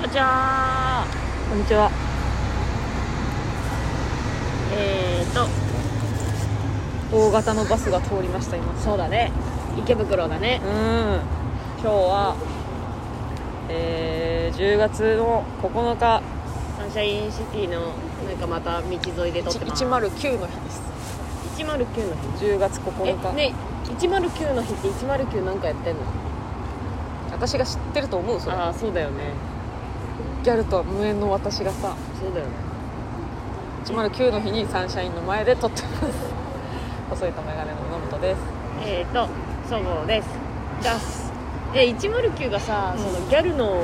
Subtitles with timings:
[0.00, 1.04] こんにちは。
[1.50, 1.90] こんにちは。
[4.72, 5.46] えーと。
[7.14, 8.80] 大型のバスが通りました今。
[8.80, 9.30] そうだね。
[9.76, 10.62] 池袋だね。
[10.64, 10.70] うん。
[11.82, 12.34] 今日は
[13.68, 16.22] えー、10月の9日。
[16.78, 17.92] サンシャインシティの
[18.26, 18.98] なんかまた道沿
[19.28, 19.84] いで撮ってます。
[19.84, 20.82] 109の日です。
[21.58, 21.76] 109の
[22.38, 22.46] 日。
[22.46, 23.54] 10月9日、えね
[23.84, 26.00] 109の日って109なんかやってんの？
[27.32, 28.56] 私が知ってると思うそれ。
[28.56, 29.59] ああそうだよね
[30.42, 32.52] ギャルとは無縁の私がさそうだよね。
[33.84, 35.94] 109の日にサンシャインの前で撮ってます。
[37.10, 38.38] 細いとメガネの野本です。
[38.82, 39.28] えーと
[39.68, 40.28] そごうです。
[40.80, 41.30] ジャス
[41.74, 43.02] え109がさ、うん。
[43.02, 43.82] そのギャルの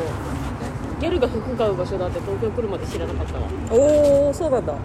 [1.00, 3.46] ギャルが服買う場所だって東京来るまで知らなかったわ。
[3.70, 4.72] おおそうなんだ。
[4.72, 4.78] うん。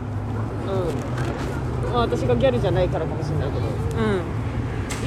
[1.94, 3.66] まあ私がギャルじゃないからかもしれないけど。
[3.66, 3.70] う
[4.18, 4.22] ん。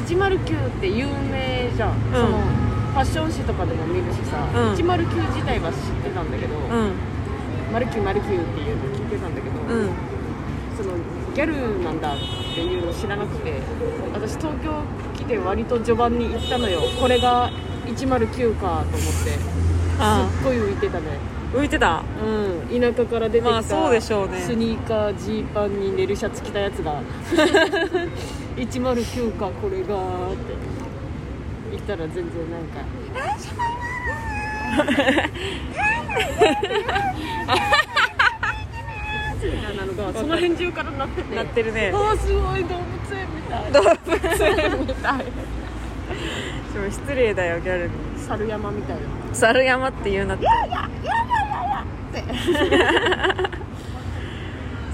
[0.06, 2.38] 109って有名じゃん、その
[2.94, 4.74] ファッション誌とかでも見るしさ、うん。
[4.74, 6.92] 109自体は知ってたんだけど、うん。
[7.72, 9.90] マルキューマルキューっていうの聞いてたんだけど、うん。
[10.78, 10.94] その
[11.34, 12.18] ギャルなんだっ
[12.54, 13.60] ていうの知らなくて
[14.12, 14.82] 私東京
[15.16, 16.82] 来て割と序盤に行ったのよ。
[17.00, 17.50] これが
[17.86, 19.40] 109かと思ってすっ
[19.98, 21.18] あごい浮いてたね。
[21.52, 22.04] 浮いてた？
[22.24, 22.80] うん。
[22.80, 24.38] 田舎から出てきた、まあそうでしょうね。
[24.38, 27.02] スニーカージーパンにネルシャツ着たやつが
[28.56, 30.54] 109 かこれがーって。
[30.83, 30.83] 言
[31.84, 32.80] ったら全然なんか。
[40.14, 41.36] その辺中からなってて。
[41.36, 41.92] なってるね。
[41.94, 43.72] ああすごい動物園みたい。
[43.72, 43.92] 動物
[44.44, 45.18] 園みたい。
[46.72, 47.92] でも失礼だよギャルに。
[48.16, 49.02] 猿山みたいな。
[49.34, 50.46] 猿山って言うなって。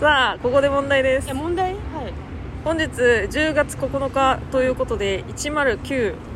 [0.01, 1.83] さあここで問題ですえ問題はい
[2.65, 6.30] 本日10月9日ということで109うん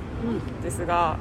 [0.63, 1.17] ですが、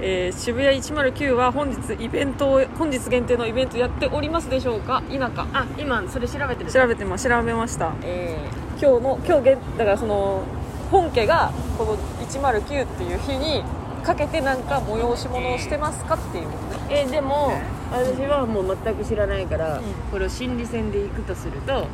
[0.00, 5.02] えー渋谷109は本日イベントを本日限定のイベントやっておりますでしょうか？
[5.08, 5.46] 否か？
[5.52, 6.70] あ今それ調べてる。
[6.70, 7.94] 調べてま調べました。
[8.02, 8.36] え
[8.80, 10.42] 今日の今日だからその
[10.90, 13.64] 本家がこの109っていう日に
[14.04, 16.44] かけてなんか催し物をしてますかっていう。
[16.44, 17.52] ねー、えでも
[17.90, 19.84] 私はもう全く知らないから、うん。
[20.12, 21.84] これを心理戦でいくとするとう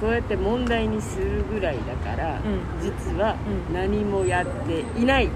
[0.00, 2.40] こうやって問題にするぐらいだから、ん。
[2.80, 3.36] 実は
[3.68, 3.74] うん。
[3.74, 5.30] 何もやっていない、ん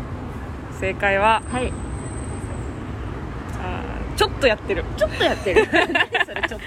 [0.82, 1.41] 正解は？
[1.48, 1.72] はい。
[3.62, 5.69] あーちょっとやってる、ちょっとやってる。
[5.72, 5.87] 何
[6.26, 6.66] それちょっと。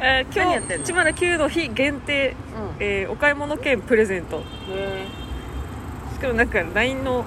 [0.00, 2.34] えー今日何やってんの？109の日限定、うん。
[2.80, 4.38] えーお買い物券プレゼント。
[4.38, 4.44] ね
[6.14, 7.26] しかもなんか LINE の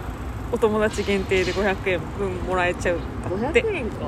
[0.52, 3.62] お友達限定で500円分もらえちゃうんだって。
[3.62, 4.06] 500円か。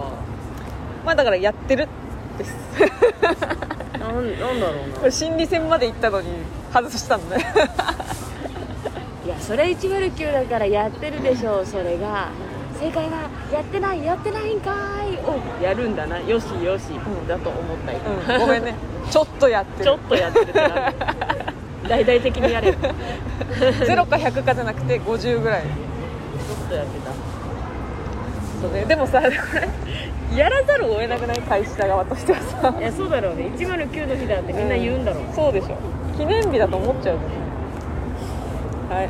[1.06, 1.88] まあだからやってる
[2.40, 2.56] です。
[4.00, 6.30] なんなんだろうこれ 心理戦まで行ったのに
[6.74, 7.44] 外したんだね。
[7.44, 7.70] ない
[9.34, 12.30] やそれ109だからやってるでしょうそれが。
[12.80, 16.20] 正解はやってないやってないんかーいをやるんだな。
[16.20, 17.28] よしよし、ん。
[17.28, 18.40] だと思ったよ、うん。
[18.42, 18.74] ごめんね。
[19.10, 19.86] ちょっとやってる。
[19.86, 20.96] ちょっとやってるってなる
[21.88, 22.72] 大々的にやれ。
[22.72, 22.94] るちょっ
[23.86, 25.64] 0か100かじゃなくて50ぐらい。
[26.72, 27.12] とやってた。
[28.62, 28.86] そうね。
[28.86, 32.76] でもさこれやらざるを得なくない会社側としてはさ。
[32.80, 33.52] いやそうだろうね。
[33.58, 35.76] 109の日だってみんな言うんだろう、そうでしょ。
[36.18, 37.51] 記念日だと思っちゃうよね
[38.92, 39.10] はい。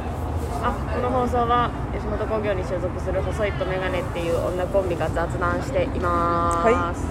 [0.61, 7.01] あこの放送は吉本興業に所属する細いとメガネっていう女コンビが雑談しています、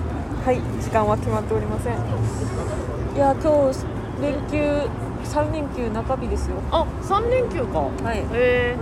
[0.46, 0.60] はい。
[0.80, 1.94] 時間は決まっておりません。
[1.94, 3.84] いや今日
[4.22, 4.88] 連休
[5.26, 6.62] 3連休中日ですよ。
[6.70, 7.80] あ三連休か。
[7.80, 8.18] はい。
[8.18, 8.76] へえ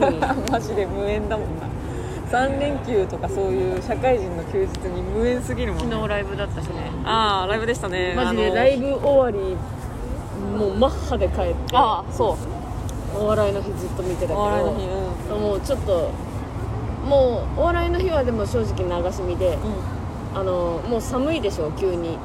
[0.00, 0.18] 何？
[0.50, 1.68] マジで無縁だもんな。
[2.28, 6.90] 3連休とかそういう社会人の休日に無縁すぎるもん昨日ライブだったしね。
[7.04, 8.14] ああライブでしたね。
[8.16, 9.56] マジでライブ終わり
[10.58, 12.36] もうマッハで帰ってああそ
[13.14, 13.20] う。
[13.20, 14.86] お笑いの日ずっと見てたけどお笑いの日
[15.32, 15.40] うん。
[15.40, 16.10] もうちょっと
[17.06, 19.58] もうお笑いの日はでも正直流し見でう
[20.34, 21.94] あのもう寒いでしょ急に。
[21.94, 22.18] んうん。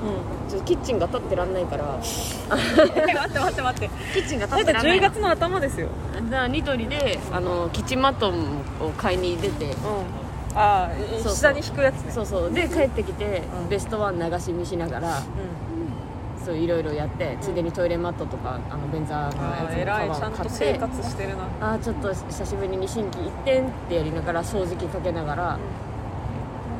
[0.50, 1.86] ちょっとキッチンが立ってらんないから。
[2.50, 3.90] 待って待って待って。
[4.14, 5.88] キッチンがだって立ってらんない10月の頭ですよ。
[6.30, 8.34] だからニトリであのキッチンマットを
[8.98, 9.66] 買いに出て。
[9.66, 9.74] うん。
[10.56, 12.12] ああ下に引くやつね。
[12.12, 12.52] そうそう。
[12.52, 13.70] で帰ってきて、うん。
[13.70, 15.22] ベストワン流し見しながらう
[16.43, 21.43] そういろいろやってついでにトイレマットとかあの便座のんあやつとカバーを買って生活してるな。
[21.73, 25.57] あーちょっと久しぶりに心機一転ってやりながら掃除機かけながら、あ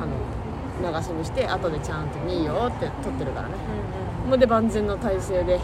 [0.04, 3.54] の流し見して後でちゃんと「いいよ」って撮ってるからね。
[3.88, 5.60] うんもうで万全の体勢で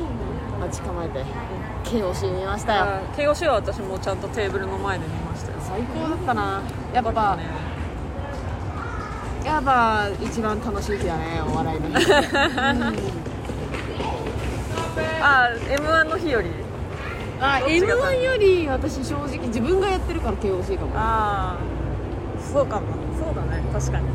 [0.60, 1.24] 待ち構えて
[1.84, 2.82] KOC 見ましたよ。
[2.82, 5.58] あ KOC は私もちゃんとテーブルの前で見ましたよ。
[5.60, 6.60] 最高だったな。
[6.92, 7.70] やっぱね。
[9.44, 12.06] やっぱ一番楽しい日だねお笑いの日、
[15.20, 16.48] あ m 1の日より。
[17.40, 20.92] あ m が1より私正直自分がやってるから KOC かも。
[20.94, 22.86] ああそうかも。
[23.18, 23.62] そうだね。
[23.72, 24.12] 確かにな。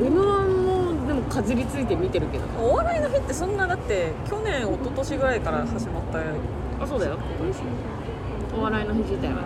[0.00, 2.44] m 1もでもかじりついて見てるけど。
[2.58, 6.18] お笑いの日ってそんなだって去年一昨年ぐらいから始まった
[6.82, 7.18] あそうだよ。
[8.56, 9.42] お笑いの日自体は。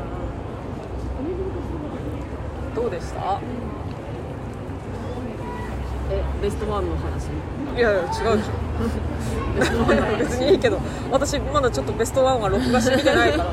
[2.75, 3.41] どうでした？
[6.11, 7.29] えベストワンの話
[7.77, 8.65] いやいや違うでしょ。
[10.19, 10.79] 別にいいけど
[11.11, 13.47] 私まだちょっとベストワンは録画して見てないから。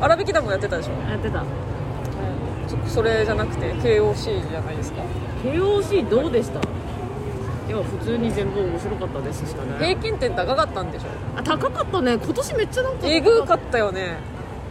[0.00, 1.10] 荒引き団もやってたでしょ。
[1.10, 1.40] やってた。
[1.40, 5.02] ちょそれじゃなくて KOC じゃないですか。
[5.44, 6.58] KOC どうでした？
[6.60, 9.74] いや普通に全部面白かったですしかね。
[9.78, 11.06] 平均点高かったんでしょ。
[11.36, 12.14] あ高かったね。
[12.14, 14.16] 今年めっちゃなんかえぐかったよね。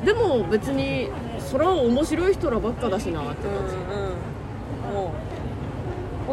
[0.06, 1.10] でも別に
[1.40, 3.76] それは面白い人らばっかだしなってうん感じ、
[4.90, 4.96] うん。
[4.96, 5.31] もう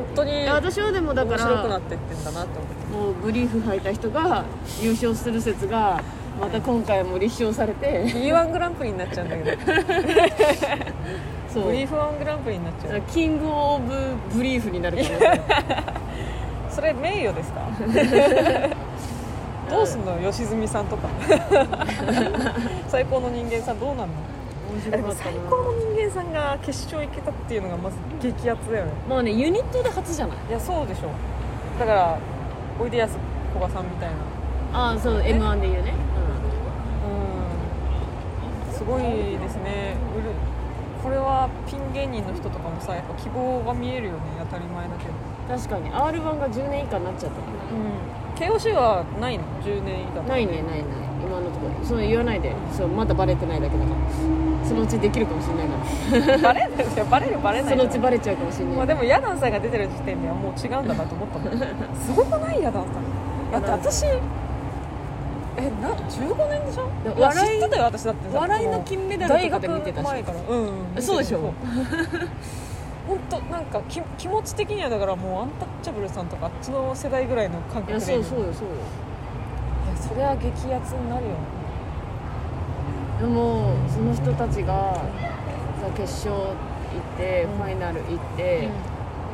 [0.00, 2.96] 本当に私はでもだか面白くならってってんだなと思って。
[2.96, 4.44] もうブリーフ履いた人が
[4.80, 6.00] 優勝する説が
[6.40, 8.04] また今回も立証されて。
[8.06, 9.62] B1 グランプリになっちゃうんだけど。
[11.52, 11.64] そう。
[11.64, 13.00] ブリーフ1グランプリになっちゃう。
[13.02, 13.94] キングオブ
[14.36, 15.38] ブリーフになるから
[16.70, 17.60] それ名誉ですか？
[19.70, 21.08] どうすんの良純さんとか。
[22.88, 24.04] 最高の人間さんどうなんの？
[24.06, 24.37] 面
[24.90, 28.92] でも最高の人間さんが決勝行けたっていうのがまず激アツだよね。
[29.08, 30.36] まあねユニットで初じゃない？
[30.48, 31.10] いやそうでしょ
[31.78, 32.18] だから
[32.78, 33.16] おいでやす
[33.54, 34.16] こがさんみたいな。
[34.72, 35.94] ああそう m 1で言うね、
[38.68, 38.72] うん。
[38.72, 39.96] すごいですね。
[40.16, 40.30] うる
[41.02, 44.20] これはピン芸人の人とかもさやっぱ希望が見えるよね。
[44.40, 45.10] 当たり前だけど。
[45.54, 45.90] うん、確かに。
[45.90, 48.52] r 1が10年以下になっちゃったから。
[48.52, 48.54] うん。
[48.54, 53.96] KOC はないの？10年以下ないねないない今のところそう言わないでそうまだバレてないだけだから
[54.66, 57.04] そのうちできるかもしれないかバレるですよ。
[57.06, 58.76] バレるバレらないそのうちバレちゃうかもしれない。
[58.76, 61.58] まあでもヤダンさんが出てる時点ではもう違うんだなと思ったもん。
[61.96, 66.88] すごくないヤダンさんだって私えな15年でしょ
[67.18, 68.36] 笑い知ってたよ私だって。
[68.36, 70.04] 笑いの金メダルとかで見てたし。
[70.04, 70.38] 前から。
[70.48, 71.52] うん、うん、そうでしょ？
[73.08, 77.92] 本当なんかき気持ち的にはだからもうアンタッチャブルさんとかあっちの世代ぐらいの感覚で。
[77.92, 78.74] いやそうそうよそうよ
[80.08, 81.30] それは激アツになるよ
[83.20, 84.94] でもその人たちが
[85.80, 87.56] さ決勝行って、うん。
[87.58, 88.68] ファイナル行って、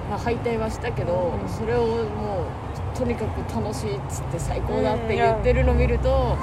[0.09, 1.49] まあ、敗退はしたけど、うん。
[1.49, 2.47] それをも
[2.95, 6.37] うとにかく楽しいっつって最高だって言ってるの見ると、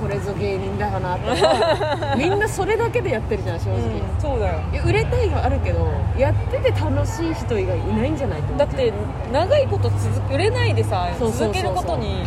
[0.00, 1.24] これぞ芸人だよなって
[2.18, 4.60] みんなそれだけでやってるじゃん正直、うんそうだよ。
[4.84, 5.88] 売れたいがあるけど
[6.18, 8.92] やってて楽しい人以外いないんじゃないとだって
[9.32, 12.24] 長いこと続く売れないでさ続けることに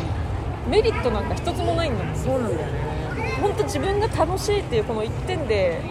[0.69, 2.73] メリットなんか一つもないんだもんそうなんだよね。
[3.41, 5.81] 本当自分が楽しいっていうこの一点で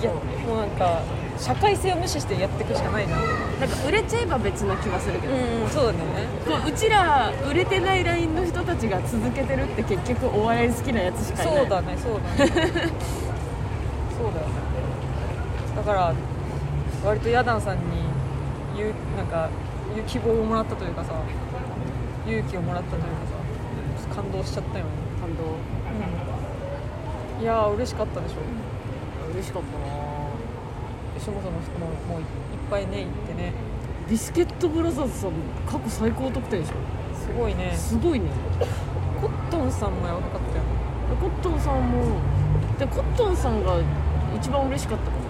[0.00, 1.00] いやもうなんか
[1.38, 3.16] 社会性を無視してやっていくしかないな。
[3.16, 5.98] なんか売れちゃえば別な気がするけど、うんそうだね。
[6.46, 11.56] こううちら売れてないラインの人たちが続けてるって結局お笑い好きなやつしかいない。
[11.58, 12.52] そうだねそうだね。
[14.18, 14.46] そうだよ。
[14.46, 14.58] ね
[15.76, 16.12] だから
[17.04, 17.82] 割とヤダンさんに
[18.76, 19.48] 言うなんか
[20.06, 21.12] 希望をもらったというかさ
[22.26, 23.37] 勇気をもらったというかさ
[24.18, 24.90] 感動しちゃったよね。
[25.20, 25.42] 感動。
[27.40, 28.34] いやー嬉しかったでしょ。
[29.32, 29.84] 嬉しかったな。
[31.16, 32.26] 吉本の人ももういっ
[32.68, 33.52] ぱいね行ってね。
[34.10, 35.30] ビスケットブラザーズさん
[35.66, 36.74] 過去最高得点でしょ。
[37.16, 37.72] すごいね。
[37.76, 38.26] すごいね。
[39.20, 40.64] コットンさんもやばかったよ。
[41.20, 42.18] コットンさんも
[42.76, 43.76] でコットンさんが
[44.36, 45.28] 一番嬉しかったかも。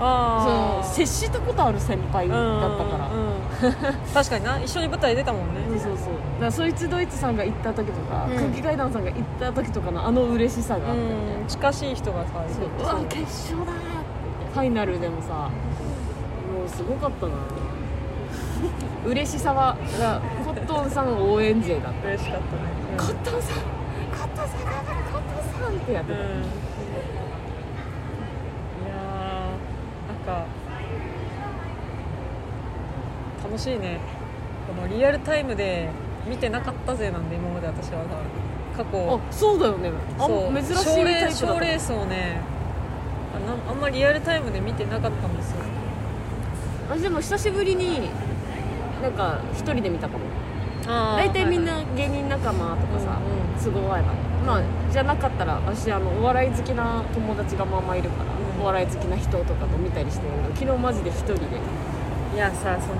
[0.00, 3.08] あそう接したことある先輩だったから。
[3.12, 3.34] うんうん
[4.12, 4.60] 確かにな。
[4.60, 5.60] 一緒に舞台出たもんね。
[5.76, 5.93] うそう
[6.40, 8.36] だそいつドイツさんが行った時とか、うん。
[8.36, 11.46] 空気階段さんが行った時とかのあの嬉しさがあったよね、うん。
[11.46, 12.68] 近しい人がさそう。
[12.78, 13.72] うわ決勝だ
[14.52, 15.50] ファイナルでもさ
[16.52, 17.32] もうすごかったな。
[19.06, 22.62] 嬉しさはがコットンさん応援勢だった、嬉しかったね。
[22.96, 23.62] コットンさんコ
[24.24, 26.26] ットンさん頑張れコットンさんってやってた、うん。
[26.28, 26.32] い
[28.88, 30.46] やーなんか
[33.44, 34.00] 楽しいね。
[34.66, 35.90] このリアルタイムで
[36.28, 38.02] 見てなかったぜなんで今まで私は。
[38.04, 38.08] さ
[38.76, 39.90] 過去あそうだよね。
[40.18, 40.54] あそう。
[40.54, 42.40] 珍しい賞レ賞レースをね
[43.68, 45.58] あんまリアルタイムで見てなかったんですよ。
[46.88, 48.10] 私でも久しぶりに
[49.00, 50.24] なんか一人で見たかも。
[50.86, 54.12] あ大体みんな芸人仲間とかさ、うんうん都合合えば。
[54.44, 58.62] まあじゃなかったら私あのお笑い好きな友達がまあまあいるから、うん。
[58.62, 61.40] お笑い好きな人とかと見たりしてるけど昨日マジで一人で
[62.34, 62.94] いやさその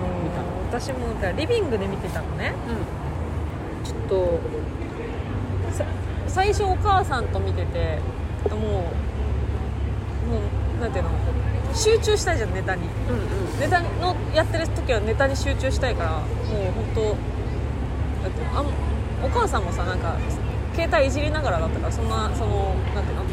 [0.71, 2.55] 私もだからリビングで見てたのね。
[2.67, 2.79] ちょっ
[4.15, 4.39] と
[6.29, 7.99] 最初お母さんと見てて
[8.51, 8.61] もう
[10.31, 10.41] も
[10.79, 11.11] うなんていうの
[11.75, 16.23] 集中したいじゃんネタに、うんうん、ネタのやってる時はネタに集中したいからもう
[16.73, 18.65] 本当だってあ
[19.25, 20.17] お母さんもさなんか
[20.75, 23.25] 携帯いじりながらだったからそんなそのなんていうの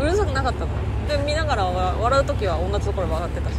[0.00, 0.68] うるさくなかったの。
[1.08, 3.56] で見ながら笑う時は同じところ笑ってたし。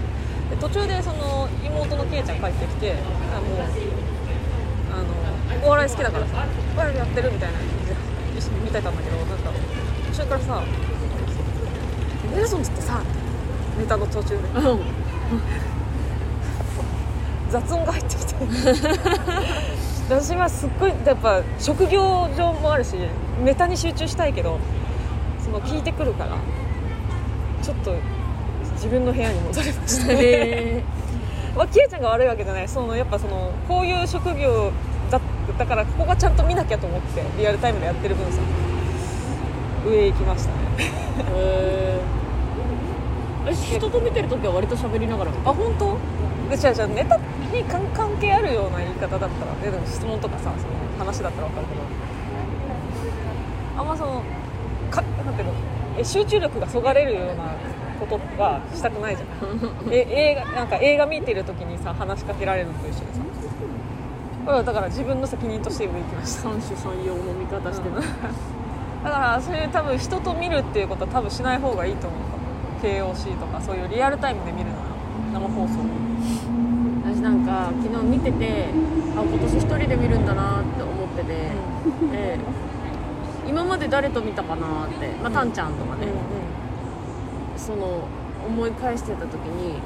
[0.59, 2.95] 途中でその妹のけいちゃん帰ってきて
[3.33, 3.59] あもう
[5.63, 7.59] お笑い好きだからさお笑いやってるみたいな
[8.37, 9.51] 一緒に見てたんだけどなんか
[10.11, 10.63] 途中からさ
[12.33, 13.01] 「ネルソンズってさ」
[13.77, 14.79] ネタの途中で、うん、
[17.49, 18.35] 雑音が入ってきて。
[20.09, 22.97] 私はすっごいやっぱ職業上もあるし
[23.45, 24.59] ネタに集中したいけど
[25.39, 26.35] その聞いてくるから
[27.63, 27.95] ちょっと
[28.73, 30.83] 自分の部屋に戻りましたね、え
[31.55, 32.67] まあ、キエちゃんが悪いわけじゃない。
[32.67, 34.71] そのやっぱそのこういう職業
[35.61, 38.41] だからここがちゃんと見なきゃと思ってリアルタイムでやってる分さ。
[39.85, 40.57] 上行きましたね。
[41.35, 42.01] へ
[43.47, 45.99] え人と見てる時は割と喋りながらあ本当？
[46.49, 51.81] でじゃあじゃあネタに関係あるような言い方だったら、ね、でも質問とかさその話だったら分かるけど。
[53.77, 54.23] あんまその
[54.89, 55.53] かなんていうの？
[55.99, 57.53] え集中力がそがれるような
[57.99, 59.29] ことはしたくないじゃん。
[59.93, 63.21] え映画なんか映画見てる時にさ話しかけられるのと一緒でさ。
[64.47, 66.41] うん、だから自分の責任として今行きました。
[66.41, 68.01] 三種三様の見方してる、うん、
[69.03, 72.19] だからそういう多分人と見るっていうことは多分しない方がいいと思う。
[72.81, 74.81] KOC とかそういうリアルタイムで見るなら
[75.33, 75.85] 生放送。
[77.03, 78.69] 私なんか昨日見てて
[79.15, 81.51] あ今年1人で見るんだなって思ってて、
[82.01, 82.39] うん、で
[83.47, 88.07] 今まで誰と見たかなって、まあ、たんちゃんとかね、うん、その
[88.47, 89.79] 思い返してた時に、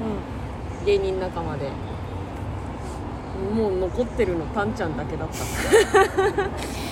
[0.86, 1.70] 芸人仲間で。
[3.46, 5.34] もう残ってるのタンちゃんだけだった。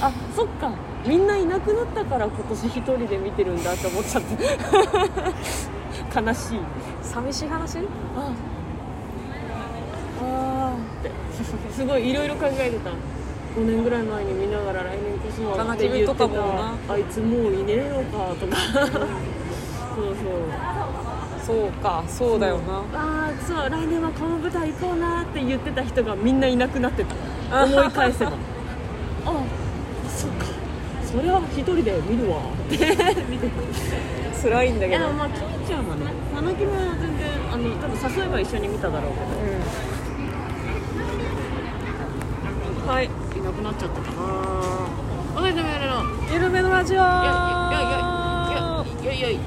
[0.06, 0.70] あそっか。
[1.06, 4.34] みんないなくなったから今年1人で見てるんだって思っちゃって
[6.18, 6.60] 悲しい。
[7.02, 7.78] 寂しい話？
[8.16, 8.32] あ。
[10.22, 11.10] あって。
[11.74, 12.90] すごいいろいろ考えてた。
[12.90, 16.24] 5年ぐらい前に見ながら来年こそはって言ってた。
[16.92, 18.56] あいつもういねえのかとか。
[19.94, 20.14] そうそう。
[21.46, 22.78] そうかそうだよな。
[22.94, 27.14] ああそう来年はこの舞台行こうなって言ってた人がみんないなくなってた。
[27.64, 28.32] 思い返せば。
[28.32, 28.34] あ
[30.08, 30.46] そうか。
[31.04, 32.38] それは一人で見るわ。
[32.38, 32.76] っ て
[33.28, 34.42] 見てた。
[34.42, 35.04] 辛いんだけど。
[35.06, 36.02] でもまあきみちゃんはね
[36.34, 39.26] 七木目は全然あの多分誘えば一緒に見ただろうけど、
[42.84, 43.04] うん、はい。
[43.04, 43.08] い
[43.42, 45.42] なくなっちゃったかな。
[45.42, 46.04] おいでもやるの。
[46.32, 47.08] 緩めのラジオいいや
[49.04, 49.38] いやいやいやいやい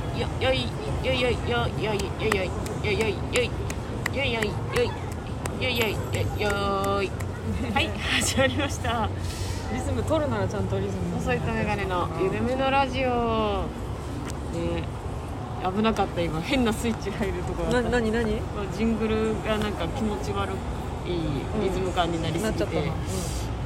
[0.41, 3.13] やいやよいよいよいよいよいよいよいよいよい
[4.13, 4.41] よいよいよ
[5.61, 7.11] いよいよいよい
[7.73, 9.09] はい始まりました
[9.73, 13.63] リズム取るならちゃんとリズム細いとメガネの夢めのラジオ
[14.51, 14.83] ね
[15.63, 18.41] 危なかった今変なスイッチ入るところな何何
[18.77, 20.51] ジングルがなんか気持ち悪
[21.05, 21.11] い
[21.63, 22.91] リズム感になりすぎて、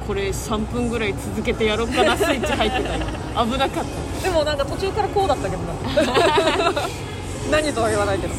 [0.06, 2.84] これ3分ぐらい続けてやろうかなスイッチ入って
[3.34, 5.72] た危なかったでもなんか途中からこうだったけどな
[7.50, 8.34] 何とは言わないけど。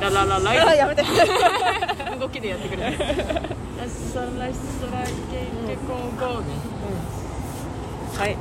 [0.00, 1.02] たラララライあやめて。
[2.18, 2.98] 動きでやってくれる。
[2.98, 3.08] ラッ
[4.12, 5.12] サラッサラケ
[5.66, 6.46] ケコーゴーね。
[8.16, 8.34] はい。
[8.34, 8.38] ち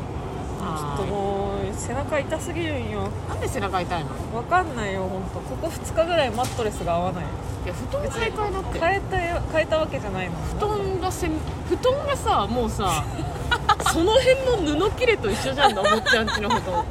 [0.67, 3.09] ょっとはもう背中痛すぎるんよ。
[3.29, 4.37] なんで背中痛いの？
[4.37, 7.23] わかんないよ本当ここ2日ぐらいマットレスが合わない。
[7.23, 8.79] いや布団買い替えなって。
[8.79, 11.31] 変えたよ変えたわけじゃないの布団がせん
[11.69, 13.03] 布団がさもうさ
[13.91, 16.85] その辺の布切れと一緒じゃんのもっちゃんちの布団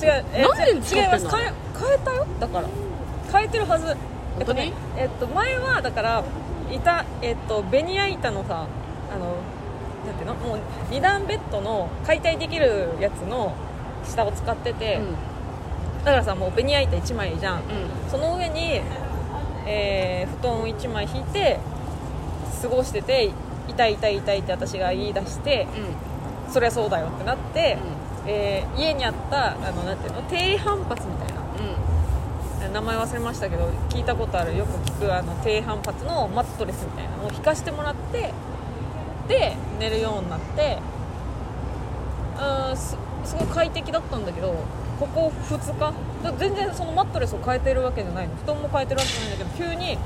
[0.00, 0.54] 違うえんの？
[0.54, 2.26] 違います変え変えたよ？
[2.40, 2.68] だから。
[3.32, 3.96] 変えてるはず。
[4.38, 6.24] えっとね本えっと前はだから
[6.70, 8.66] 板えっとベニヤ板のさ
[9.10, 9.36] あの
[10.06, 10.34] なんていうの？
[10.34, 10.60] もう
[10.90, 13.54] 二段ベッドの解体できるやつの
[14.04, 15.00] 下を使ってて、
[16.04, 17.56] だからさもうベニヤ板1枚じゃん。
[17.56, 17.62] うん。
[18.10, 18.80] その上に、
[19.66, 21.58] えー布団を1枚引いて
[22.62, 23.32] 過ごしてて
[23.68, 25.66] 痛い痛い痛いって私が言い出して
[26.46, 26.52] うん。
[26.52, 27.95] そりゃそうだよってなって、う
[28.26, 30.22] えー家にあったあのなんていうの？
[30.22, 31.40] 低反発みたいな。
[32.66, 32.72] うん。
[32.72, 38.32] 名前忘れましたけど聞いたことあるよく聞くあの低反発のマットレスみたいなのを引かしてもらって
[39.28, 40.78] で寝るようになって
[42.36, 44.54] うーんすすごい快適だったんだけど
[44.98, 45.94] ここ2日？
[46.24, 48.34] だ全然そのマットレスを変えてるわけじゃないの。
[48.36, 49.98] 布団も変えてるわけじゃないんだけど急に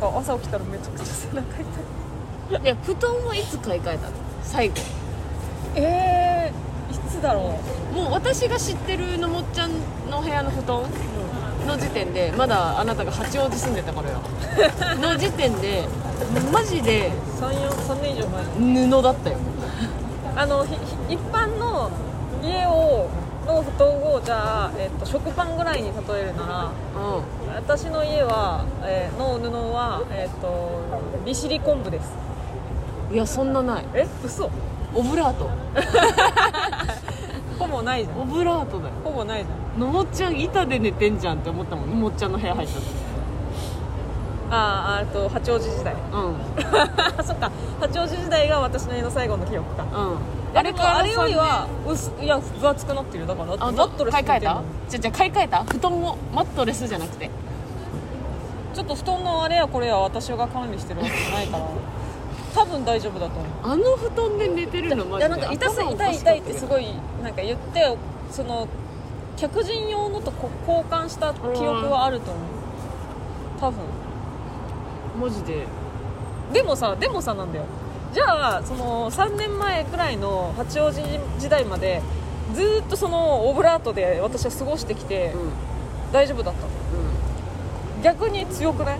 [0.00, 2.62] なんか朝起きたらめちゃくちゃ背中痛い。
[2.62, 4.12] いや布団はいつ買い替えたの？
[4.42, 4.74] 最後。
[5.76, 5.82] えー、い
[7.20, 7.54] つだろ
[7.92, 9.70] う、もう私が知ってるのもっちゃん
[10.10, 10.82] の部屋の布団
[11.66, 14.20] の時点でまだあなたが八王子住んでた頃よ。
[15.00, 15.84] の時点で
[16.50, 18.88] マジで34 3年以上前。
[18.88, 19.36] 布だったよ。
[20.34, 20.64] あの
[21.08, 21.90] 一般の
[22.42, 23.08] 家を
[23.46, 27.22] の布団をじゃあ、えっと、食パンぐらいに例えるならう
[27.56, 30.80] 私の家は、えーの布は、えっと
[31.26, 32.12] 利尻昆布です。
[33.10, 33.84] んいやそんなない。
[33.92, 34.48] え嘘。
[34.94, 35.48] オブラート
[37.60, 38.20] ほぼないじゃん。
[38.20, 38.94] オブラートだよ。
[39.04, 39.80] ほぼないじゃん。
[39.80, 42.86] のもっちゃん板で寝てんじゃんって思ったもんのもっちゃんの部屋入った時。
[44.52, 45.94] あああと八王子時代。
[46.12, 46.24] うん。
[46.24, 46.28] う
[47.22, 47.50] んそっか。
[47.80, 49.84] 八王子時代が私の家の最後の記憶か。
[50.52, 53.20] あれからあれよりは薄いや分厚くなってる。
[53.20, 54.54] よだからだあマットレス買い替えた？
[54.54, 55.62] もじゃじゃ買い替えた？
[55.62, 57.30] 布団もマットレスじゃなくて？
[58.74, 61.64] ちょっと布団のあれやこれや私が管理してるわけじゃないから
[62.54, 63.46] 多分大丈夫だと思う。
[63.62, 66.86] あの布団で寝てるのマジでいやなんか痛す痛い痛いってすごい
[67.22, 67.96] なんか言って
[68.30, 68.68] その
[69.36, 72.44] 客人用のとこ交換した記憶はあると思う。
[73.60, 73.78] 多分。
[75.20, 75.66] マジで。
[76.52, 77.64] でもさでもさなんだよ。
[78.12, 81.00] じゃあその3年前くらいの八王子
[81.38, 82.02] 時代まで
[82.54, 85.42] ずーっとそのオブラートで私は過ごしてきてうん。
[85.42, 85.50] うん
[86.12, 86.66] 大丈夫だったの。
[88.02, 88.98] 逆に強くない？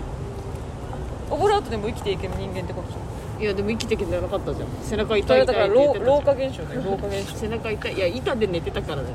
[1.29, 3.01] オブラートでも生きていける人間ってことじゃん
[3.41, 4.67] いやでも生きてけてなかったじゃん。
[4.83, 6.15] 背中痛い痛いだからって言ってたじゃん。
[6.15, 7.35] 老老化現象だよ 老化現象。
[7.35, 7.93] 背中痛い。
[7.93, 9.07] いや板で寝てたからだよ。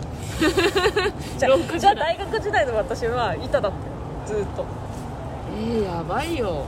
[1.38, 3.72] じゃ 老化あじゃあ大学時代の私は板だっ
[4.26, 4.40] たよ。
[4.40, 4.64] ずーっと。
[5.56, 6.64] えー、やばいよ。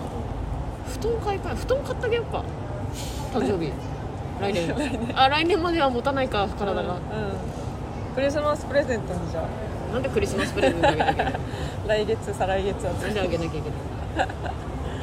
[1.01, 2.45] 布団買い替え布団買ってあげようか。
[3.35, 3.73] 誕生日。
[4.41, 5.13] 来年。
[5.17, 6.99] あ来年までは持たないか体が、うん、うん。
[8.15, 9.93] クリスマスプレゼントにじゃあ。
[9.93, 11.35] なんでクリスマスプレゼントあげなきゃいけない
[11.89, 12.93] 来月再来月は。
[12.93, 14.29] なんであげなきゃいけない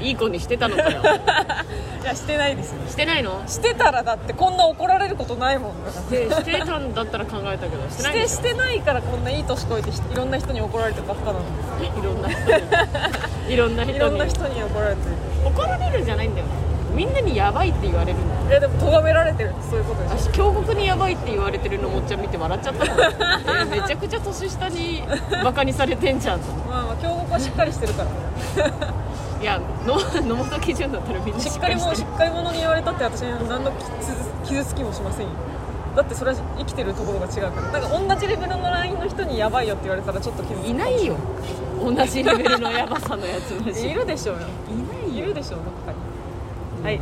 [0.02, 1.02] いい子にしてたのかよ。
[2.04, 2.72] いやしてないです。
[2.72, 3.42] よしてないの？
[3.48, 5.72] してたらだってこんな怒られることないもん。
[5.92, 11.40] してしてたんだったら考えたけどしてしないでしょてしてないからこんないい年こいてしいろんな人に怒られてばっかなの
[11.82, 12.40] いろんな人
[13.48, 13.54] に。
[13.54, 13.98] いろんな人に。
[13.98, 15.16] いろんな人に怒られてる。
[15.46, 16.48] 怒られるんじゃないんだよ。
[16.94, 18.50] みんなにやばいって言われるんだよ。
[18.50, 20.16] いやでも咎められてるってそういうことでしょ。
[20.18, 25.04] 私京極にやばいって言われてるのもっちゃん見て笑っちゃったもん、 えーめちゃくちゃ年下に
[25.44, 26.40] バカにされてんじゃん。
[26.40, 28.10] とまあまあ京極はしっかりしてるから
[29.46, 29.94] いやの
[30.26, 33.72] 野本基準だったらみんなしっかりもしっかり者に言われたって私は何の
[34.44, 35.34] 傷傷つきもしませんよ。
[35.96, 37.80] だってそれは生きてるところが違うから。
[37.80, 40.74] なんか同じレベルのラインの人にやばいよって言われたらちょっと傷つくるい。
[40.74, 41.14] ないよ。
[41.80, 44.42] 同じレベルのやばさのやつマジいるでしょうよ。
[44.68, 45.26] いないよ。
[45.26, 45.92] いるでしょうどっか
[46.82, 46.84] に。
[46.84, 47.00] はい。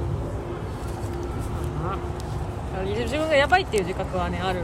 [2.99, 4.59] 自分がやばいっていう自覚はねある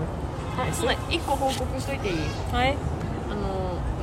[0.58, 2.16] あそんな1個報告しといていい？
[2.52, 2.76] はい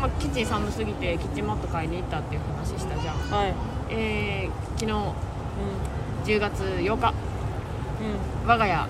[0.01, 3.17] まあ、キッチン寒すぎてキッチンマット買いに行ったっていう話したじゃん。
[3.17, 3.55] はい。
[3.91, 5.13] えー、昨日う
[6.25, 6.87] 10月8日。
[6.87, 8.49] んうん。
[8.49, 8.87] 我が家。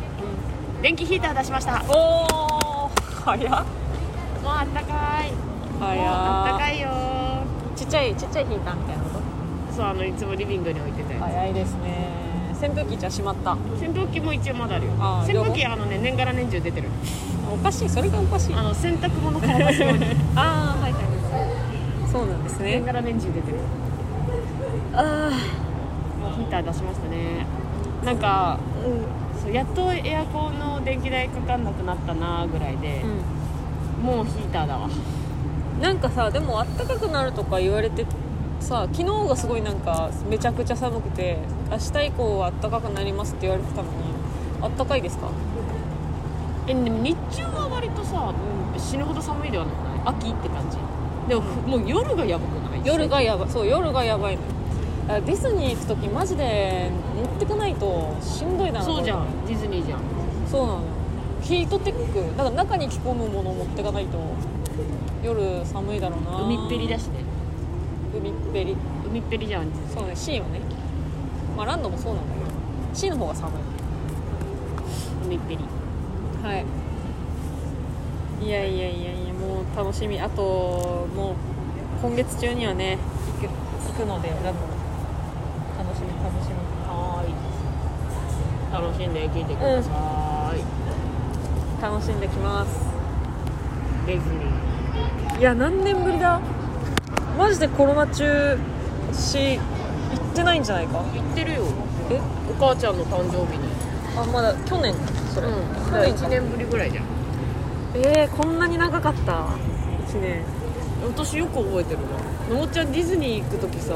[0.82, 1.82] 電気ヒーター出しました。
[1.82, 3.66] もうおー早っ。
[4.48, 5.32] あったかい。
[5.78, 6.90] もうあったか早いよ。
[7.74, 9.20] ちっちゃいちっちゃいヒーターみたいなこ
[9.74, 11.20] そうあのいつもリビングに置いてたやつ。
[11.20, 12.26] と早いですね。
[12.58, 13.52] 扇風機じゃ閉まった。
[13.52, 14.92] 扇風機も一応まだあるよ。
[15.24, 16.88] 扇風機あのね年がら年中出てる。
[17.52, 18.54] おかしいそれがおかしい。
[18.54, 20.06] あの洗濯物乾かすように。
[20.34, 20.75] ああ
[22.10, 22.72] そうなんですね。
[22.76, 23.58] 年がら年中出てる。
[24.94, 25.30] あ
[26.36, 27.46] ヒーター出しましたね。
[28.04, 34.88] なんかあうそうやっとエアコンの電気代かかんなくなったなぐらいで、ん、もうヒーターだわ。
[34.88, 38.06] うん、なんかさでもあったかくなるとか言われて
[38.60, 41.38] さ昨日がすごいなんかめちゃくちゃ寒くて
[41.70, 43.96] 明日以降はあったかくなりますって言われてたのに
[44.62, 45.28] あったかいですか？
[46.66, 48.32] えでも日中は割とさ、
[48.74, 50.14] うん、死ぬほど寒いではなくない？
[50.16, 50.78] 秋って感じ？
[51.28, 52.80] でも、ふもう夜がやばくない？
[52.84, 54.42] 夜がやばいそう夜がやばいの
[55.08, 58.82] あディズニー行く時マジで持ってかないとしんどいな。
[58.82, 60.00] そうじゃこんディズニーじゃん。
[60.00, 60.04] れ
[60.50, 60.82] そうなのよ。
[61.42, 64.18] ヒートテックだから中に着込むものを持ってかないと。
[65.22, 66.42] 夜寒いだろうな。
[66.42, 67.24] 海っぺりだしね。
[68.16, 68.76] 海っぺり。
[69.08, 70.60] 海っぺりじゃんそうね C はね。
[71.56, 72.46] まあランドもそうなんだけど。
[72.94, 73.52] C の方が寒い。
[75.24, 75.64] 海っぺり。
[76.42, 76.64] はい。
[78.44, 80.42] いやいやいやいやもう楽しみあと
[81.14, 81.34] もう
[82.02, 82.98] 今月中にはね
[83.40, 83.52] 行く
[83.92, 84.50] 行くのでランド
[85.78, 86.56] 楽しみ楽しみ
[86.88, 87.46] はい
[88.74, 92.78] 楽しんで聞いてください、楽しんできます
[94.06, 96.40] ディズニーいや何年ぶりだ
[97.38, 98.58] マジでコロナ中
[99.12, 101.62] し行ってないんじゃないか行ってるよ
[102.10, 103.68] えお母ちゃんの誕生日に
[104.16, 104.94] あまだ去年
[105.32, 105.54] それ、うん
[105.86, 107.15] 去年1年ぶりぐらいじゃん
[107.98, 109.46] えー、こんなに長かった
[110.08, 110.42] ？1年。
[111.02, 113.94] 私よく覚えてるなのもちゃんディズニー行く時さ、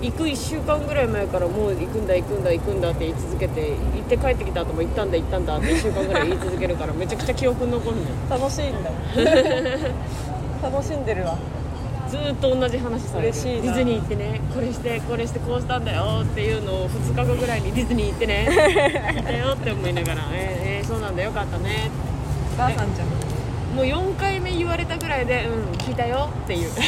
[0.00, 8.08] 行く1週間ぐらい前からもう行くんだ行くんだ行くんだって言い続けて行って帰ってきた後も行ったんだ行ったんだって1週間ぐらい言い続けるからめちゃくちゃ記憶に残るのよ。
[8.30, 8.90] 楽しいんだ。
[10.70, 11.36] 楽しんでるわ。
[12.08, 13.28] ずーっと同じ話される。
[13.28, 13.62] 嬉しいな。
[13.62, 18.48] ディズニー行ってねこれしてこれしてこうしたんだよっていうのを2日後ぐらいにディズニー行ってね。
[19.16, 21.90] 行ったよって思いながらえー、えーそうなんだよかったね
[22.54, 23.17] お母さんじゃん
[23.78, 26.70] もう4回目言われたぐらいでうん聞いたよっていう。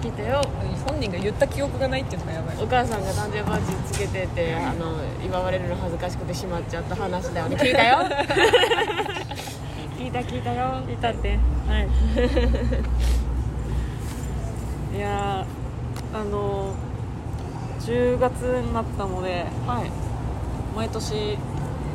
[0.00, 0.40] 聞いたよ。
[0.86, 2.56] 本人が言った記憶がないっていうのがやばい。
[2.58, 7.56] お母さんが誕生日バッジつけててあの祝われるの恥ずかしくてしまっちゃった話だよね。
[7.60, 7.98] 聞いたよ。
[9.98, 10.76] 聞いた聞いたよ。
[10.90, 11.38] いたって。
[11.68, 11.88] はい。
[14.96, 16.72] いやーあの
[17.82, 19.90] 10月になったのではい。
[20.74, 21.36] 毎年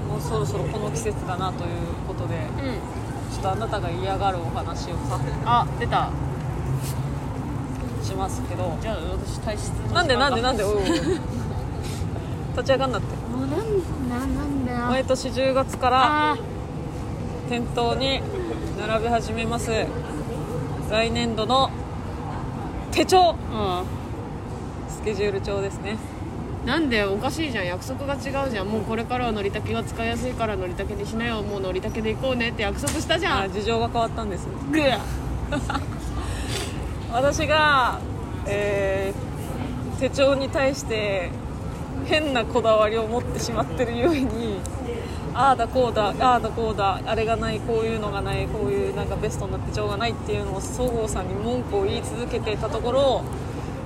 [0.08, 1.70] もうそろそろこの季節だなという
[2.16, 2.76] ことでうん。
[3.34, 6.10] ちょっとあなたが嫌がるお話をさあ出た。
[8.04, 10.64] しますけどじゃあ私体質のなんでなんでなんで
[12.56, 13.16] 立ち上がんなって。
[13.36, 14.72] もうなんななんだ。
[14.72, 16.38] よ毎年10月からあ
[17.50, 18.22] 店頭に
[18.80, 19.72] 並び始めます。
[20.92, 21.72] 来年度の
[22.92, 23.36] 手帳。
[23.52, 23.84] あ
[24.88, 25.98] スケジュール帳ですね
[26.66, 28.68] なんでおかしいじゃん約束が違うじゃん。
[28.68, 31.44] もうこれからはのりたけが使いやすいからのりたけにしなよ。
[31.44, 33.52] もうのりたけで行こうねって約束したじゃん。
[33.54, 35.00] 事情が変わったんですグー
[37.14, 38.00] 私が、
[38.48, 39.36] えー
[40.00, 41.30] 手帳に対して
[42.06, 44.60] 変なこだわりを持ってしまってるゆえに
[45.34, 53.24] ああだこうだああだこうだあれがないこういうのがないこういうなんかベストな手帳がないっていうのをそごうさんに文句を言い続けていたところ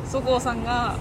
[0.05, 0.97] そごうさんが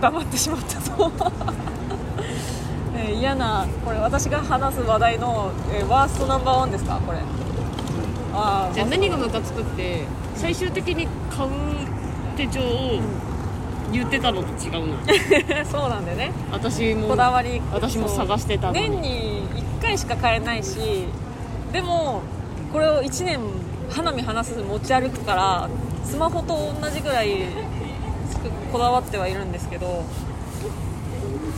[0.00, 1.10] 黙ってしまったと、
[2.96, 6.98] えー嫌なこれ私が話す話題の、えーワーストナンバーワンですか？
[7.06, 7.18] これ。
[8.34, 10.04] ああじゃあ何がムカつくって
[10.34, 11.50] 最終的に買う
[12.36, 13.00] 手帳を
[13.92, 14.96] 言ってたのと違うの？
[15.70, 16.32] そうなんだよね。
[16.52, 17.62] 私もこだわり。
[17.72, 18.80] 私も探してたのに。
[18.90, 19.42] 年に
[19.80, 21.06] 1回しか買えないし
[21.72, 22.20] でも
[22.72, 23.38] これを1年
[23.90, 25.68] 花見話す持ち歩くから
[26.04, 27.46] スマホと同じぐらい
[28.76, 30.04] こだわってはいるんですけど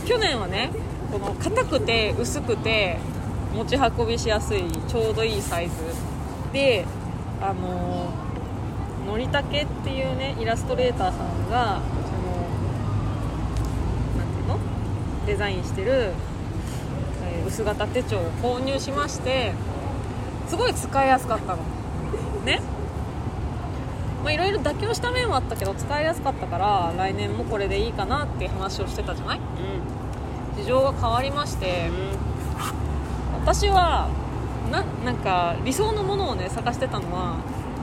[0.05, 0.71] 去年はね
[1.11, 2.97] この硬くて薄くて
[3.53, 5.73] 持ち運びしやすいちょうどいいサイズ。
[6.53, 6.85] で
[7.41, 8.13] あの
[9.05, 12.47] のりたけっていうねイラストレーターさんがその
[14.17, 14.57] なんていうの？
[15.25, 16.13] デザインしてる、
[17.25, 19.51] え薄型手帳を購入しまして
[20.47, 21.63] すごい使いやすかったの。
[22.45, 22.61] ね？
[24.27, 29.39] いろいろ妥協した面はあったけど使いやすかったから来年もこれでいいかなっていう話をしてたじゃない？
[30.57, 31.89] 事情が変わりまして
[33.41, 34.09] 私は
[34.71, 37.37] ななんか理想のものをね探してたのは、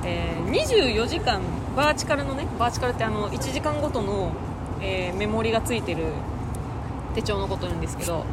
[0.05, 1.40] えー24時間
[1.77, 4.31] バーチカルのねバーチカルってあの1時間ごとの、
[4.81, 6.05] えーメモリがついてる
[7.14, 8.25] 手帳のこと言うんですけど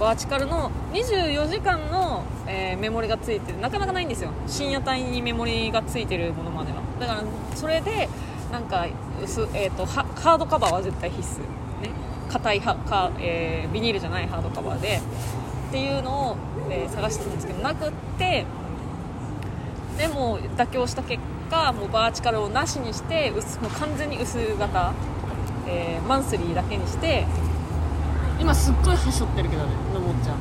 [0.00, 3.58] バーチカルの24時間の、えーメモリがついてる。
[3.60, 4.30] なかなかないんですよ。
[4.46, 7.24] 深夜帯にメモリがついてるものまではだから
[7.56, 8.08] それで
[8.52, 8.86] なんか
[9.22, 11.40] 薄、えー、とハードカバーは絶対必須
[11.82, 11.90] ね。
[12.30, 15.00] 硬いはか、えービニールじゃないハードカバーで。
[15.68, 16.36] っていうのを、
[16.68, 18.44] えー探してたんですけどなくって
[19.98, 24.92] でも妥協した結果もうバーチカルをなしにして薄もう完全に薄型、
[25.66, 27.26] えーマンスリーだけにして。
[28.40, 30.38] 今すっごいはしょってるけどねのもっちゃん、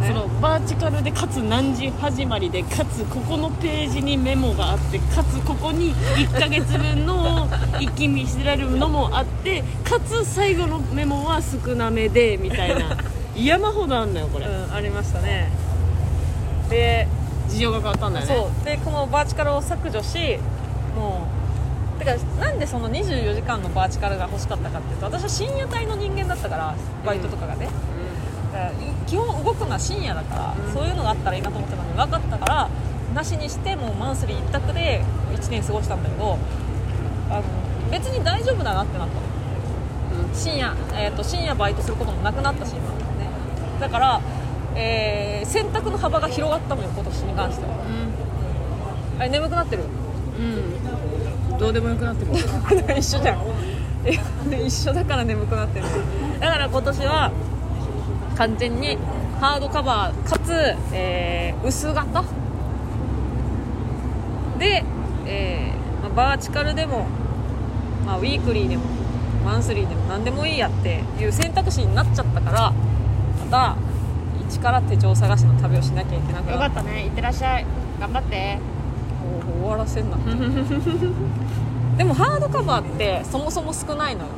[0.00, 0.08] ね。
[0.08, 7.48] そのバーチカルでかつ何時始まりでかつここのページにメモがあってかつここに1ヶ月分のを
[7.80, 12.96] 一気見せられるのもあってかつ最後のメモは少なめでみたいな。
[13.36, 15.50] 山ほどあんのよこれ、うん、ありましたね。
[16.68, 17.08] で
[17.48, 18.34] 事情が変わったんだよね。
[18.34, 18.64] そう。
[18.64, 20.38] でこのバーチカルを削除し
[20.96, 21.26] も
[21.96, 27.70] うてかなんでその24時間のバーチカルが欲しかったかっていうと私は深夜帯の人間だったからバイトとかがね、だ
[28.60, 28.72] から
[29.06, 30.72] 基本動くのは深夜だから、うん。
[30.72, 32.70] そういうのがあったらいいなと思ってたのに分かったから
[33.14, 35.02] なしにしてもうマンスリー一択で
[35.34, 36.38] 1年過ごしたんだけど
[37.30, 37.42] あの
[37.90, 39.20] 別に大丈夫だなってなったの。
[40.34, 42.90] 深夜、えー、と深夜バイトすることもなくなったし今。
[42.90, 43.30] ね
[43.80, 44.20] だから、
[44.76, 47.70] えー選択の幅が広がったのよ今年に関しては。
[49.18, 49.82] あれ眠くなってる？
[50.38, 52.38] うん、うん、どうでもよくなってくる。
[52.96, 53.38] 一緒じゃん。
[54.04, 54.18] え
[54.64, 55.86] 一緒だから眠くなってる。
[56.38, 57.32] だから今年は
[58.40, 58.96] 完全に
[59.38, 60.50] ハードカバーかつ、
[60.94, 62.24] えー薄型？
[64.58, 64.82] で、
[65.26, 67.04] えーまあバーチカルでも、
[68.06, 68.84] まあ、ウィークリーでも
[69.44, 73.76] マンスリーでも何でもいいやっていう選択肢になっちゃったからまた
[74.48, 77.04] 一から手帳探しの旅をしなきゃいけなくよかなっったね。
[77.04, 77.66] いってらっしゃい。
[78.00, 78.58] 頑張って。
[79.60, 80.30] お終わらせんなって。
[81.98, 84.28] でもハードカバーってそもそも少ないのよ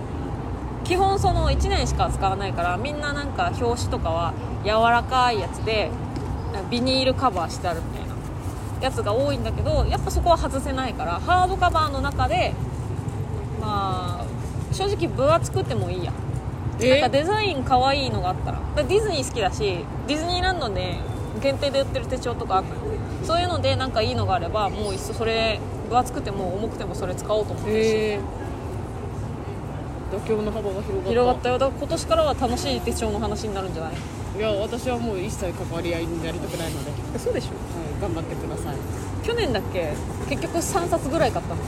[0.84, 5.90] 基本その1年しか使わないからみんななんか表紙とかは柔らかいやつで
[6.70, 8.14] ビニールカバーしてあるみたいな
[8.80, 12.52] やつが多いんだけどやっぱそこは外せないからハードカバーの中で
[13.60, 16.12] まあ正直分厚くてもいいや。
[16.80, 18.58] なんかデザイン可愛いのがあったら。
[18.74, 20.96] らディズニー好きだしディズニーランドで
[21.40, 22.80] 限定で売ってる手帳とかあったの。
[23.22, 28.18] そういうのでなんかいいのがあればもういっそそれ分厚くても重くてもそれ使おうと思ってるし
[30.12, 31.08] へえ妥協の幅が広がった。
[31.10, 31.58] 広がったよ。
[31.58, 33.92] だから今年からは楽しい手帳の話になるんじゃない？
[34.38, 37.52] いや私はもう一切関わり合いになりたくないので、はい、そうでしょ？
[38.00, 38.76] 頑張ってください、
[39.22, 39.92] 去年だっけ？
[40.28, 41.60] 結局3冊ぐらい買ったの？
[41.62, 41.64] う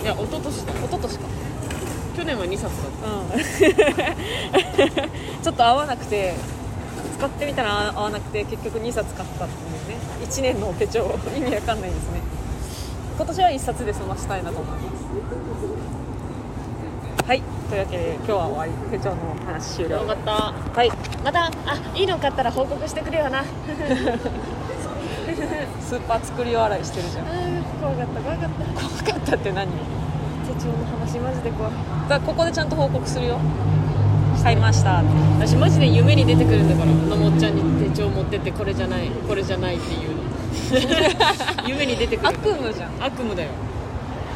[0.00, 0.72] ん、いや一昨年だ。
[0.72, 1.24] 一昨年か。
[2.16, 2.92] 去年は2冊だっ
[3.34, 3.42] うん。
[5.42, 6.34] ちょっと合わなくて
[7.18, 9.54] 使ってみたら合わなくて結局2冊買ったって
[9.92, 9.98] いうね。
[10.26, 11.18] 1年の手帳。
[11.36, 12.20] 意味わかんないですね。
[13.18, 15.75] 今年は1冊で済ましたいなと思います
[17.26, 17.42] はい。
[17.68, 19.96] というわけで今日は終わり手帳の話終了。
[19.96, 20.30] たよかった。
[20.78, 20.92] はい。
[21.24, 21.50] またあ
[21.96, 23.42] いいの買ったら報告してくれよな。
[25.82, 27.24] スーパー作り笑いしてるじゃん。
[27.82, 28.80] 怖かった怖かった。
[28.80, 29.66] 怖かったって何？
[29.66, 31.72] 手帳の話マジで怖い。
[32.08, 33.40] だここでちゃんと報告するよ。
[34.40, 35.00] 買いました。
[35.00, 35.08] って
[35.48, 40.10] 私マジで夢に出てくるんだからのもっちゃんに手帳持ってってこれじゃないこれじゃないっていう。
[40.14, 42.28] の 夢に出てくる。
[42.28, 42.90] 悪夢じゃん。
[43.00, 43.48] 悪夢だよ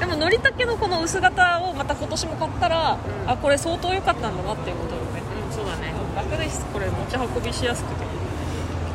[0.00, 3.30] でものりたけのこの薄型をまた今年も買ったら、うん。
[3.30, 5.20] あこれ相当良かったんだなっていうことよね。
[5.46, 5.92] うんそうだね。
[6.16, 6.64] 楽です。
[6.72, 8.06] これ持ち運びしやすくて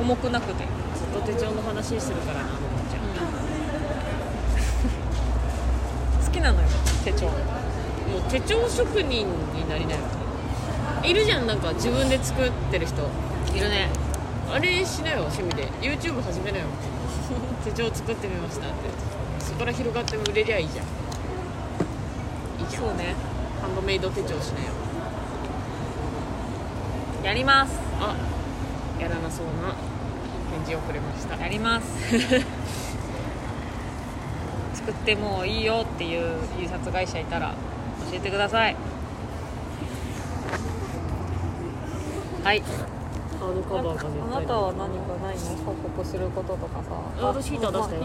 [0.02, 0.66] 重くなくて。
[0.96, 2.58] ずっと手帳の話するからなのもっ
[2.90, 3.02] ちゃん。
[6.26, 6.68] 好きなのよ
[7.04, 7.28] 手帳。
[7.28, 7.36] もう
[8.30, 10.00] 手帳職人になりなよ。
[11.04, 13.04] いるじゃんなんか自分で作ってる人。
[13.56, 13.90] いるね。
[14.52, 15.68] あれしなよ趣味で。
[15.82, 16.66] YouTube 始めなよ。
[17.64, 18.76] 手帳作ってみましたって
[19.46, 20.86] そこから広がって売れりゃいいじゃん。
[20.86, 22.84] いいじゃん。
[22.84, 23.16] そうね。
[23.62, 24.72] ハンドメイド手帳しなよ。
[27.24, 27.80] やります。
[28.00, 28.16] あ
[29.00, 29.76] やらなそうな
[30.52, 31.36] 返事をくれました。
[31.38, 31.88] やります。
[34.76, 37.54] 作ってもいいよっていう印刷会社いたら
[38.12, 38.76] 教えてください。
[42.44, 42.62] はい。
[43.40, 45.42] ハードカバーがあなたは何かないの？
[45.66, 46.90] 報告することとかさ。
[47.20, 48.02] あ私ヒーター出したよ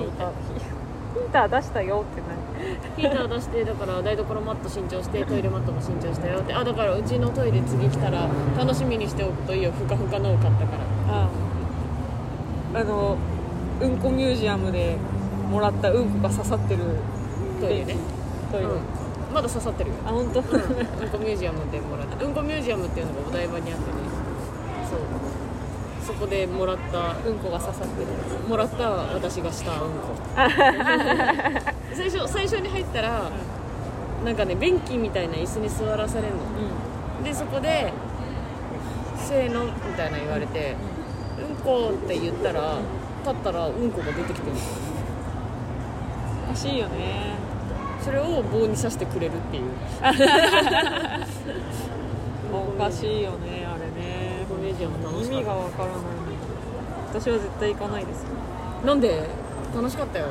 [1.14, 6.54] ヒーター出したよってヒーター出してだから台所マット新調してトイレマットも新調したよって。
[6.54, 9.72] あだからうちのトイレ次来たら楽しみにしておくといいよ。
[9.72, 11.28] ふかふかのを買ったから。
[12.72, 13.16] 何あの
[13.80, 14.96] うんこミュージアムで
[15.50, 16.82] もらったうんこが刺さってる。
[17.60, 17.96] トイレね。
[18.52, 18.80] トイレ、うん。
[19.34, 19.96] まだ刺さってるよ。
[20.06, 20.60] あ本当、うん、うん
[21.10, 22.24] こミュージアムでもらった。
[22.24, 23.99] うんこミュージアムっていうのがお台場にあってね
[26.10, 28.08] そこでもらったうんこが刺さってる
[28.48, 29.86] もらった私がしたうんこ。
[31.94, 33.30] 最初最初に入ったら
[34.24, 36.40] なんかね便器みたいな椅子に座らされるの。
[37.20, 37.92] うでそこで
[39.16, 40.74] 「せーの」みたいな言われて
[41.38, 42.78] 「うんこ」って言ったら
[43.22, 44.58] 立ったらうんこが出てきてるん
[46.48, 47.38] おかしいよね。
[48.02, 49.64] それを棒に刺してくれるっていう。
[52.52, 53.79] おかしいよねあれ
[54.80, 56.00] ジアム楽しかっ味がわからない。
[57.12, 58.24] 私は絶対行かないです。
[58.80, 59.28] なんで？
[59.76, 60.26] 楽しかったよ。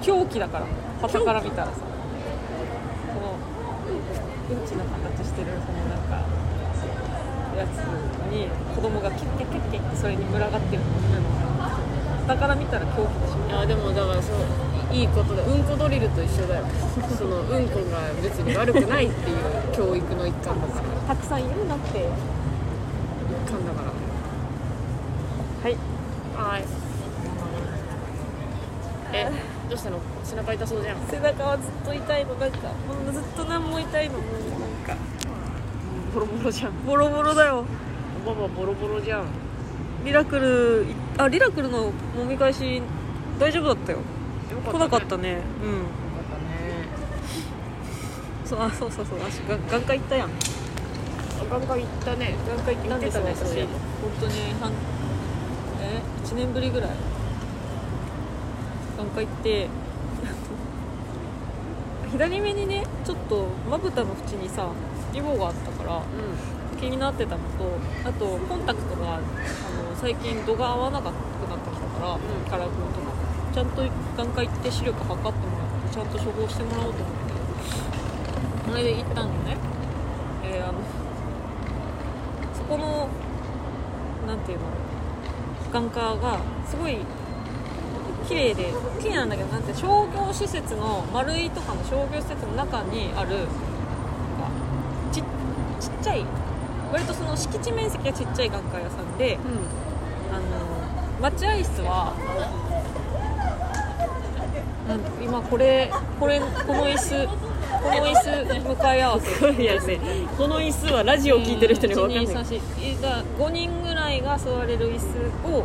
[0.00, 0.66] 狂気だから。
[1.02, 1.72] 旗から見たらさ。
[1.82, 3.34] この
[4.54, 6.22] うんちの形してるそのなんか
[7.58, 7.82] やつ
[8.30, 11.28] に子供がキャッキャッキャッキャってそれに群がってるのを見るの
[11.58, 11.74] が
[12.28, 16.64] 旗から見たら狂気でしょいやでもだからそういいことだうんこドリルと一緒だよ
[17.18, 19.36] そのうんこが別に悪くないっていう
[19.74, 22.08] 教育の一環だからたくさんいるんだって
[23.50, 23.90] 一環だから。
[25.62, 25.76] はい。
[26.36, 26.64] はい。
[29.12, 29.28] え
[29.68, 29.98] どうしたの？
[30.22, 31.00] 背中痛そうじゃん。
[31.08, 32.34] 背中はずっと痛いの。
[32.36, 32.74] なんかも
[33.10, 34.18] うずっと何も痛いの。
[34.18, 34.22] もう
[34.60, 34.96] なんか。
[36.14, 36.72] ボロボロじゃん。
[36.86, 37.64] ボロボロだよ。
[38.24, 39.24] ババボロボロじゃん。
[40.04, 40.86] リラクルい
[41.18, 42.80] あリラクルの揉み返し
[43.40, 43.98] 大丈夫だったよ。
[43.98, 44.04] よ
[44.70, 45.34] 来なかったね。
[45.34, 45.66] ねう
[48.46, 48.48] ん。
[48.48, 49.18] そうあそうそうそう。
[49.26, 50.30] 足が眼科行ったやん
[51.50, 52.34] あ眼科行ったね。
[52.48, 53.70] 眼科行ったんですよ私本言ってたねそういえば。
[54.20, 54.72] 当に半
[55.82, 56.90] え？1年ぶりぐらい。
[58.98, 59.68] 眼科行って？
[62.12, 64.66] 左目にねちょっとまぶたの縁にさ
[65.14, 66.00] イボがあったからう
[66.80, 69.22] 気になってたのとあとコンタクトがあの
[70.00, 71.18] 最近度が合わなくなって
[71.70, 72.18] きたから、ん。
[72.50, 73.10] カラコンとか。
[73.52, 77.10] ちゃんと眼科行って視力測ってもらってちゃんと処方してもらおうと思っ
[78.64, 78.70] て。
[78.70, 79.56] それで行ったのね
[80.44, 80.78] えーあの
[82.54, 83.08] そこの
[84.26, 84.64] なんていうの？
[85.72, 86.98] 眼科がすごい
[88.28, 93.50] 綺麗で綺麗なんだけどなんて商業施設の丸いとかの商業施設の中にあるなんか
[95.12, 96.24] ちちっちゃい
[96.92, 99.44] 割とその敷地面積がちっちゃい眼科屋さんでんうん。
[100.32, 100.42] あの
[101.20, 102.14] 待合室は
[105.22, 107.28] 今これこれこの椅子
[107.82, 110.00] この椅子向かい合わせいやですね
[110.36, 115.64] この椅子はラジオを聞いてる人には分かんない、1 2 3 4だ5人ぐらいが座れる椅子を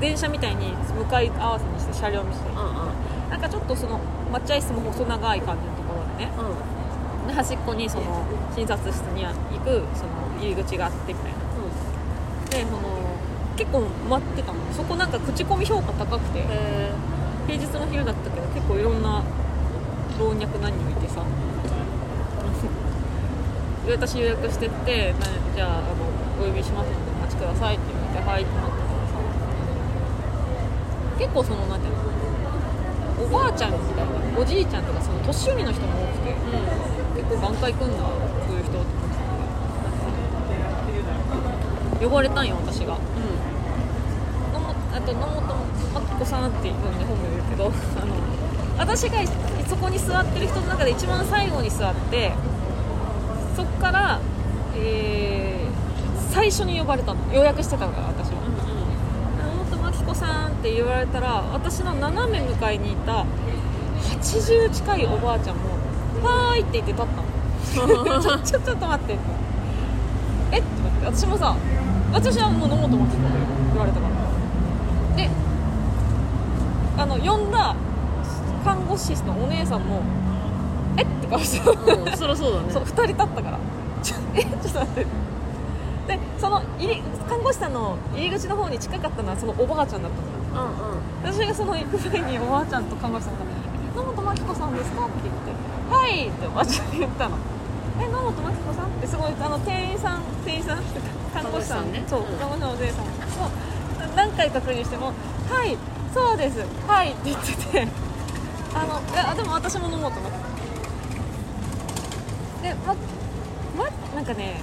[0.00, 4.00] 電車みたいに向かい合わせにして車両にしてうんうんなんかちょっとその
[4.32, 6.32] 待合室も細長い感じのところでね。
[6.38, 7.28] うん。
[7.28, 8.24] で端っこにその
[8.56, 11.38] 診察室に行くその入り口があってみたいな。
[12.48, 12.80] でその
[13.56, 14.58] 結構待ってたの。
[14.72, 16.40] そこなんか口コミ評価高くて。
[16.40, 16.90] へ
[17.46, 19.22] 平日の昼だったけど結構いろんな
[20.18, 21.22] 老若男女いてさ。
[23.88, 25.86] 私予約してってなじゃああの
[26.42, 29.14] お呼びしますのでお待ちくださいって言われてはいってなったからさ。
[31.18, 32.00] 結構そのなんていうの
[33.24, 36.34] おばあちゃんみたいなおじいちゃんとかその年寄りの人も多くて
[37.16, 39.18] 結構眼科行くんだそういう人って思って
[41.98, 42.98] た呼ばれたんよ私が。
[44.52, 45.42] 野本あと野本
[45.94, 48.14] 真紀子さんっていうのに本名言うけどあの
[48.78, 49.20] 私が
[49.68, 52.32] そこに座ってる人の中で一番最後に座って
[53.56, 54.20] そっから、
[54.76, 55.58] えー
[56.30, 57.34] 最初に呼ばれたの。
[57.34, 58.38] 予約してたから私は。
[60.08, 63.26] 子さんって言われたら私の斜め向かいにいた
[64.22, 65.68] 80近いおばあちゃんも
[66.24, 67.06] 「はーい」って言って立っ
[67.74, 68.20] たの。
[68.22, 69.18] ちょちょっと待って。
[70.52, 70.58] え？
[70.58, 71.06] って思って。
[71.06, 71.54] 私もさ
[72.12, 73.18] 私はもう野本真紀子で
[73.72, 75.16] 言われたから。
[75.16, 75.30] で
[76.96, 77.74] あの呼んだ
[78.98, 80.02] 看護師のお姉さんも
[80.96, 82.72] えって顔してたうんそりゃそうだね。
[82.72, 83.58] そう2人立ったから。
[84.02, 85.06] ち ょえちょっと待って。
[86.08, 90.64] でその入り看護師さんの入り口の方に近かったのはそのおばあちゃんだったの。
[90.64, 91.34] うんうん。
[91.34, 93.40] 私がその行く前におばあちゃんと看護師さんが
[93.94, 95.54] 「野本真紀子さんですか?」って言って
[95.94, 97.36] 「はい」っておばあちゃんに言ったの
[98.02, 100.78] 「え野本真紀子さん?」ってすごいあの店員さん店員さん？
[100.78, 101.00] って
[101.32, 102.02] 看護師さん看護師さんね。
[102.08, 102.38] そううん。
[102.38, 103.04] 看護師のお姉さん。
[103.06, 103.50] も
[104.16, 105.12] 何回確認しても
[105.48, 105.76] 「はい
[106.12, 106.64] そうです。
[106.88, 107.88] はい」って言ってて
[108.80, 110.38] あのいやでも私も飲もうと思って。
[112.68, 112.94] でま
[113.76, 114.60] まなんかね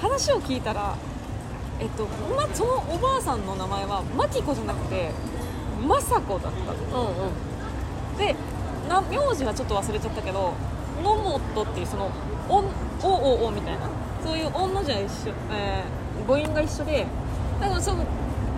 [0.00, 0.96] 話を聞いたら
[1.78, 5.10] えっと、ま、そのおばあさんの名前はマキコじゃなくて
[5.86, 7.30] 雅子だったうんう
[8.14, 8.18] ん。
[8.18, 8.34] で
[8.88, 10.54] な名字はちょっと忘れちゃったけど
[11.02, 12.10] 野本っていうその
[12.48, 12.64] 「おん
[13.02, 13.80] おおお」みたいな。
[14.24, 17.06] そういう「おん」の字は一緒、えー母音が一緒で
[17.60, 18.04] だからその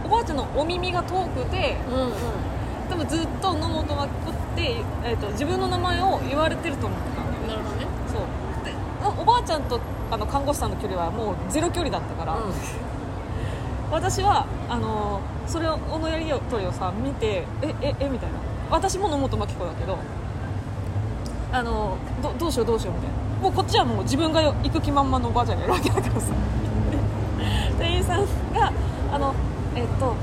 [0.05, 2.13] おばあちゃんのお耳が遠くてうんうん
[2.89, 7.87] 多分ずっと野本真紀子って、えー、と自分の名前を言われてると思ってたなるほどね。
[8.09, 8.21] そう。
[8.65, 8.73] で
[9.03, 12.37] おおばあちゃんとあの看護師さんの距離はもうゼロ距離だったから、
[13.91, 18.39] 私はあのーそれをこのやり取りをさ見てえええみたいな。
[18.71, 19.99] 私も野本真紀子だけど
[21.53, 23.17] あのーどどうしようどうしようみたいな。
[23.43, 26.27] もうこっちはもう自分が行く気満々のおばあちゃんにいるわけだからさ。
[27.79, 28.23] 店員さん
[28.53, 28.73] が
[29.13, 29.35] あの
[29.75, 30.15] えっと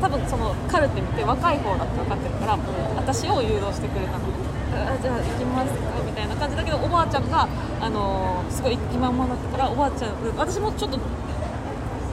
[0.00, 2.58] 多分そのカルテ見て若い方だって分かってるから、
[2.96, 4.24] 私を誘導してくれたの。
[4.72, 7.48] あじゃあ行きますかみたいな感じだけどおばあちゃんが
[7.80, 10.98] あのすごい気満々だったからおばあちゃん私もちょっと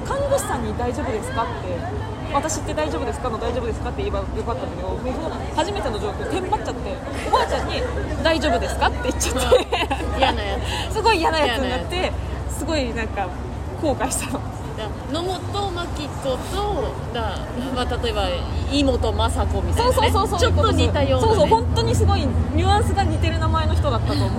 [0.07, 4.97] 看護師さんに大丈夫ですかって私って大丈夫ですかの大丈夫ですかって言えばよかったんだけど
[5.55, 6.95] 初めての状況テンパっちゃって
[7.27, 9.67] おばあちゃんに大丈夫ですかって言っちゃって。
[10.17, 10.57] 嫌なや
[10.89, 10.93] つ。
[10.97, 12.11] すごい嫌なやつになって
[12.49, 13.27] すごいなんか
[13.81, 14.41] 後悔したの
[14.87, 17.37] だ野本真紀子とだ、
[17.75, 18.29] まあ、例えば
[18.71, 22.21] 妹雅子みたいな、ね、そうそうそうそうちょっと似たような、ね、そうそう本当にすごい
[22.53, 24.31] ニュアンスが似てる名前の人だったと思う。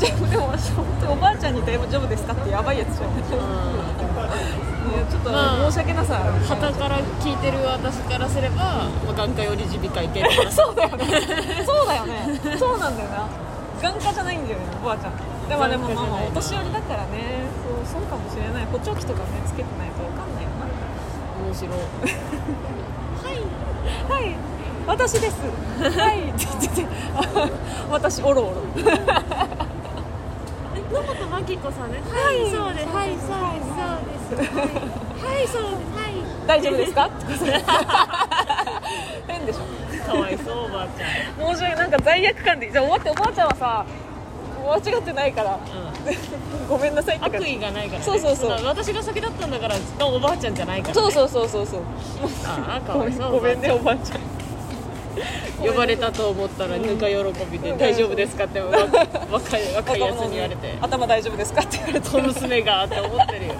[0.00, 0.56] でも本
[1.00, 3.14] 当におばあちゃんに大丈夫ですかってやばいやつじゃん、い
[4.96, 11.04] やちょっとまあ申し訳なさはたから聞いてる私からすれば、まあ、眼科より耳鼻科行けるそうだよね。
[11.66, 12.32] そうだよね。
[12.56, 13.28] そうなんだよな。
[13.82, 15.12] 眼科じゃないんだよねおばあちゃん。
[15.50, 17.44] でもでもまあまあお年寄りだからね
[17.86, 18.66] そうかもしれない。
[18.66, 20.66] 補聴器とかねつけてないと分かんないよな。
[21.46, 21.76] 面白い。
[24.08, 24.34] はい。
[24.86, 25.40] 私です。
[25.42, 26.30] はい。
[26.30, 26.94] って言って
[27.90, 28.62] 私おろおろ。
[30.92, 31.98] 野本真紀子さんね。
[32.10, 32.50] はい。
[32.50, 32.86] そうです。
[32.88, 33.08] はい。
[33.10, 33.38] そう
[34.04, 34.50] ですそうです。
[35.24, 35.46] はい。
[35.46, 35.90] そうです。
[35.96, 36.12] はい。
[36.46, 37.06] 大丈夫ですか？
[37.06, 37.34] って
[39.32, 39.60] 変でしょ。
[40.06, 41.06] かわいそうおばあちゃ
[41.52, 41.54] ん。
[41.54, 42.70] 申し訳なんか罪悪感で。
[42.70, 43.84] じゃあ終わっておばあちゃんはさ
[44.72, 45.58] 間違ってないから。
[46.68, 48.50] ごめんなさいって悪意がないから、ね、そうそうそう。
[48.50, 51.80] だ私が先だったんだからのおばあちゃんじゃないから、ね、そうそうそうそうそう。
[52.46, 54.20] ああかわいそうごめんねおおばあちゃん。
[55.58, 57.16] 呼ばれたと思ったらぬか喜
[57.50, 57.78] びでうん。
[57.78, 58.70] 大丈夫ですかってわ
[59.30, 60.78] 若い若いやつに言われて。
[60.80, 62.08] 頭大丈夫ですかって言われて。
[62.08, 63.54] 小娘がって思ってるよ。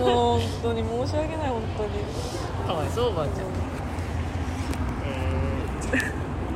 [0.00, 1.90] もう本当に申し訳ない本当に。
[2.66, 3.36] かわいそうおばあちゃん。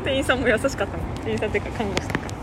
[0.05, 0.89] 店員さんも優しかったの
[1.23, 2.34] 店員さんっていうか看護師さんか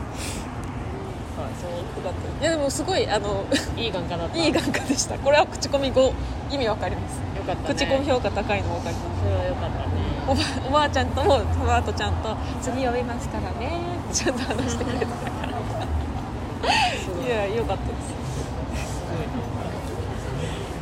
[2.02, 3.45] だったいやでもすごいあの
[3.78, 4.38] いい眼科だった。
[4.38, 5.18] いい眼科でした。
[5.18, 6.14] これは口コミ5
[6.52, 7.18] 意味わかります。
[7.38, 7.76] よかったね。
[7.76, 9.22] 口コミ評価高いの分かります。
[9.24, 9.86] それはよかったね。
[10.28, 15.47] おばおばあちゃんともその後ちゃんと「次呼びますからね」ってちゃんと話してくれてたから。
[15.47, 18.12] い いやよかったです。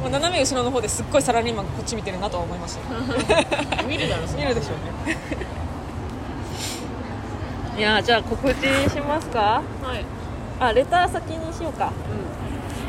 [0.01, 3.83] もう斜め後ろの方ですっごいサラリーマンがこっち見てるなとは思いました。
[3.83, 5.17] 見るだろ見るでしょうね。
[7.77, 9.61] いやじゃあ告知しますか？
[9.81, 10.05] はい
[10.59, 11.93] あレター先にしようか。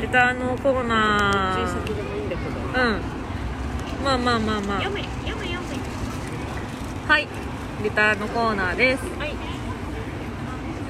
[0.01, 2.51] レターのコーナ小ーさくでもいいんだけど。
[2.59, 3.01] うん。
[4.03, 4.81] まあまあまあまあ。
[4.81, 5.77] 読め読め読め。
[7.07, 7.27] はい。
[7.83, 9.03] レターのコーナーです。
[9.17, 9.33] はい。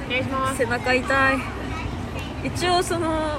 [0.06, 0.58] お願いします。
[0.58, 1.38] 背中痛い。
[2.44, 3.38] 一応その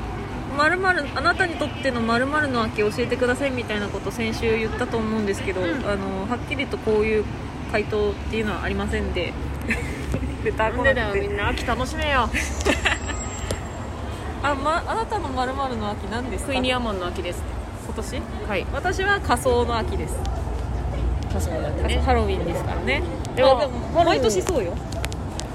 [0.57, 5.85] 〇〇あなたにとっての〇〇の秋教えてくださいみたいなこと先週言ったと思うんですけど、うん。
[5.85, 7.25] あのはっきりとこういう
[7.73, 9.33] 回答っていうのはありませんで。
[10.45, 11.47] レター来なんでだよなくてみんな。
[11.49, 12.29] 秋楽しめよ
[14.43, 16.51] あ,、ま、あなたの〇〇の秋何ですか？
[16.51, 17.41] クイニアマンの秋です。
[17.85, 18.21] 今年？
[18.47, 18.65] はい。
[18.73, 20.15] 私は仮装の秋です、
[21.31, 23.01] 確かにハロウィンですからね。
[23.35, 24.73] でもあでも毎年そうよ。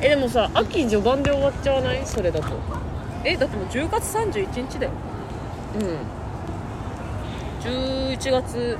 [0.01, 2.07] えでもさ秋序盤で終わっちゃわない？
[2.07, 2.49] それだと。
[3.24, 4.93] えだってもう10月31日だよ。
[5.74, 5.99] うん。
[7.61, 8.78] 11月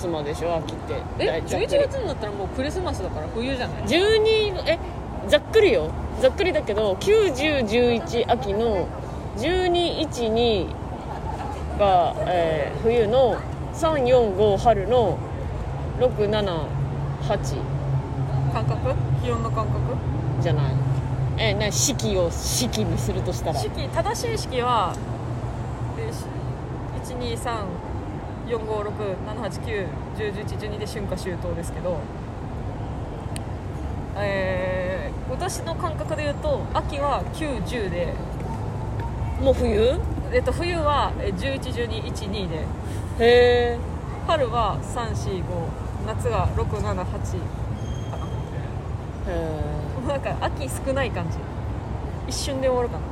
[0.00, 0.94] 末まででしょ秋って。
[1.18, 4.78] えだいざっくり11月になったらもうクリスマスだから冬じゃない？12え
[5.28, 5.90] ざっくりよ。
[6.20, 8.86] ざっくりだけど9011秋の
[9.36, 10.66] 1212
[11.78, 13.36] が、えー冬の
[13.74, 15.18] 345春の
[15.98, 16.66] 678
[18.52, 18.94] 感覚？
[19.22, 19.80] 気温の感覚？
[20.40, 20.74] じゃない。
[21.36, 23.58] えな四季を四季にするとしたら？
[23.58, 24.94] 式正しい式は
[28.46, 31.98] 123456789101112で春夏秋冬ですけど
[34.16, 38.14] えー、私の感覚で言うと秋は910で、
[39.44, 40.00] もう冬？
[40.32, 42.56] えっと、冬は111212で。
[42.56, 42.64] へ
[43.20, 43.78] え。
[44.26, 45.42] 春は345
[46.06, 47.04] 夏が678かな
[49.28, 51.36] へなんか秋少ない感じ。
[52.26, 53.02] 一瞬で終わるかな。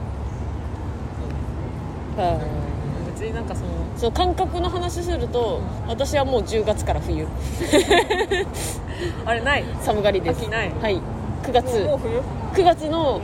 [2.25, 7.27] えへ別になんかそのーそう感覚の話すると私はもう10月から冬。
[9.27, 9.65] あれない？
[9.83, 10.41] 寒がりです。
[10.41, 10.73] 秋ない。
[10.81, 10.99] はい。
[11.43, 11.85] 9月。
[11.85, 12.21] もう冬
[12.55, 13.21] ？9月の、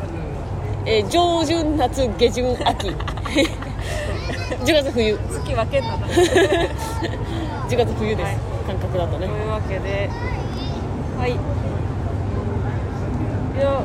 [0.91, 2.89] えー上旬夏下旬秋。
[4.65, 5.19] 10月冬。
[5.31, 5.99] 月分けんな。
[5.99, 8.37] と10月冬です、はい。
[8.67, 9.27] 感覚だとね。
[9.27, 10.09] いうわけで
[11.19, 11.33] はい。
[13.61, 13.83] よ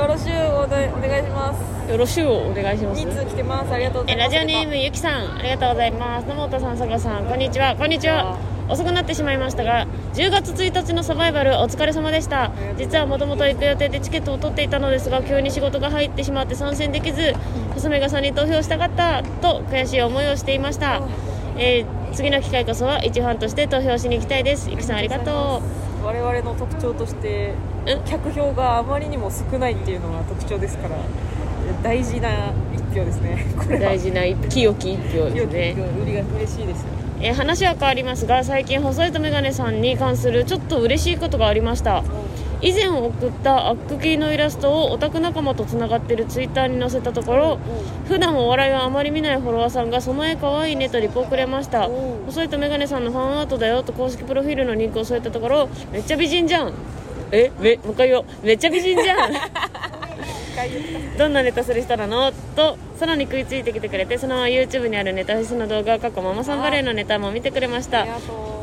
[0.00, 1.90] よろしゅうお願いお願いします。
[1.90, 3.02] よろしゅうお願いします。
[3.02, 3.74] 2通来てます。
[3.74, 4.34] ありがとうござえいます。
[4.34, 5.38] ラジオネームゆきさん。
[5.38, 6.26] ありがとうございます。
[6.26, 7.76] 野本さんさくらさんこんにちは。
[7.76, 8.38] こんにちは
[8.68, 12.50] 遅くなってしまいましたが10月1日のサバイバルお疲れ様でした。
[12.76, 17.34] 実はもともと行く予定でチケットを取っていたのですが急に仕事が入ってしまって参戦できず
[17.74, 21.02] 細目がさんに投票したかったと悔しい思いをしていました、
[21.56, 24.70] えー次の機会こそは一ファンとして投票しに行きたいです。
[24.70, 25.60] ゆきさんありがと
[26.02, 27.52] 我々の特徴として
[27.86, 30.96] うん客票があまりにも少ないっていうのが特徴ですから
[31.82, 33.44] 大事な一票ですね。
[33.78, 35.76] 大事な清き一票ですね。
[36.02, 42.04] 売りが嬉しいですよえー話は変わりますが最近細いとメガネさんに関するちょっと嬉しいことがありました。
[42.60, 47.58] 以前送ったアックキーのイラストをオタク仲間とつながってるツイッターに載せたところ
[48.08, 51.88] 普段お笑いをあまり見ないフォロワーさんがその絵かわいいねとリポをくれました。
[52.26, 56.72] 細いとメガネさんのファンアートだよと公式プロフィールのリンクを添えたところめっちゃ美人じゃん。
[57.30, 57.52] え？
[57.60, 57.76] め？
[57.76, 59.30] もう一回言おうめっちゃ美人じゃん
[61.16, 62.32] どんなネタする人なの？
[62.56, 68.06] とさらに食いついてきてくれてそのまま YouTube にあるネタフェスの動画過去ママさんバレーのネタも見てくれました。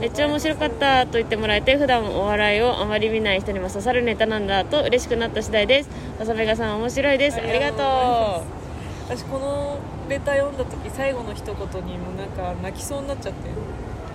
[0.01, 5.89] めっちゃ面白かったと言ってもらえて普段お笑いをあまり見ない人にも刺さるネタなんだと嬉しくなった次第です。
[6.19, 7.37] 浅部がさん面白いです。
[7.37, 8.43] ありがと
[9.07, 9.79] 私この
[10.09, 13.49] レター読んだ時最後の一言にもなんか泣きそうになっちゃって。
[13.49, 13.53] う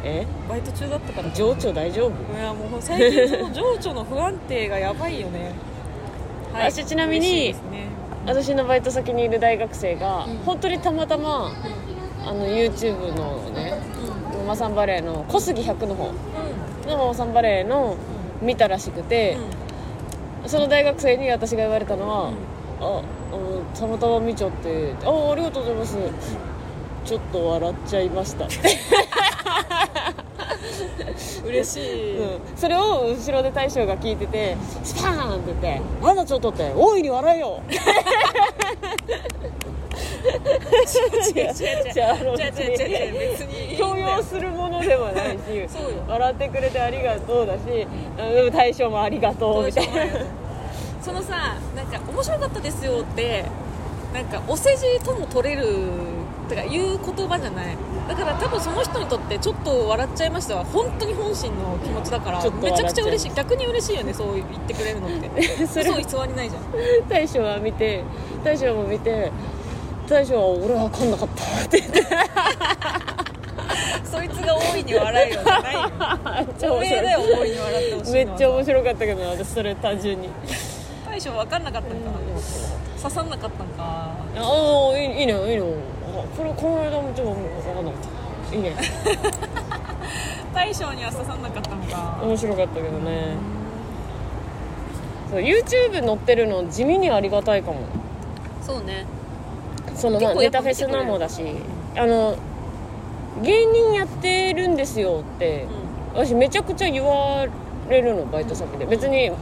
[0.03, 0.27] え？
[0.49, 1.31] バイト中だったから。
[1.31, 2.39] 情緒大丈夫？
[2.39, 5.53] いやもう最近その情緒の不安定がやばいよね
[6.53, 7.89] 私ちなみにね。
[8.27, 10.37] 私のバイト先にいる大学生が、うん。
[10.39, 11.53] 本当にたまたま
[12.25, 13.73] あの YouTube のね
[14.39, 16.13] ママさんバレーの小杉100の方
[16.87, 17.97] のママさんバレーの
[18.43, 19.37] 見たらしくて、
[20.47, 22.33] その大学生に私が言われたのは、
[22.81, 25.97] ああのたまたま見ちゃって「あありがとうございます」
[27.05, 28.47] ちょっと笑っちゃいました、
[31.45, 37.61] 嬉しい、うん、それを後ろで大将が聞いててスパーンって言って「まだちょっと」って「大いに笑えよ」
[40.21, 40.39] 違う
[41.29, 41.51] 違う違う。
[41.51, 41.67] 違
[42.11, 45.41] う違う違う別に強要するものではないし
[46.09, 47.87] 笑ってくれてありがとうだし
[48.53, 49.87] 大将もありがとうみたい。
[49.87, 49.93] な
[51.03, 53.45] そのさなんか面白かったですよって
[54.13, 55.67] なんかお世辞とも取れる
[56.49, 57.77] とかいう言葉じゃない
[58.11, 62.51] だから多分その人にとってちょっと笑っちゃいましたは本当に本心の気持ちだから。
[62.51, 63.35] めちゃくちゃ嬉しい。
[63.35, 65.43] 逆に嬉しいよねそう言ってくれるのって。
[65.67, 66.63] それ嘘偽りないじゃん。
[67.09, 68.03] 大将は見て
[68.43, 69.31] 大将も見て
[70.09, 71.45] 大将は俺は分かんなかった。
[71.65, 72.03] って言って
[74.03, 75.81] そいつが大いに笑えよじゃないよ。
[76.75, 76.81] お
[78.11, 80.29] めっちゃ面白かったけどな私それ単純に
[81.11, 82.11] 大将分かんなかったんか
[83.03, 83.75] 刺さんなかったんか。
[83.79, 85.63] ああいいいいねいいね
[86.07, 88.03] あこれこの間もちょっと分かんなかっ
[88.49, 88.57] た。
[88.57, 88.75] いいね。
[90.55, 92.21] 大将には刺さんなかったのか。
[92.23, 93.35] 面白かったけどね。
[95.31, 97.79] そう YouTube 載ってるの地味にありがたいかも。
[98.63, 99.05] そうね。
[99.97, 101.43] そのまあネタフェスなもだし。
[101.97, 102.37] あの
[103.43, 105.67] 芸人やってるんですよって
[106.15, 107.47] 私めちゃくちゃ言わ
[107.89, 108.87] れるのバイト先で。
[108.87, 109.33] 別に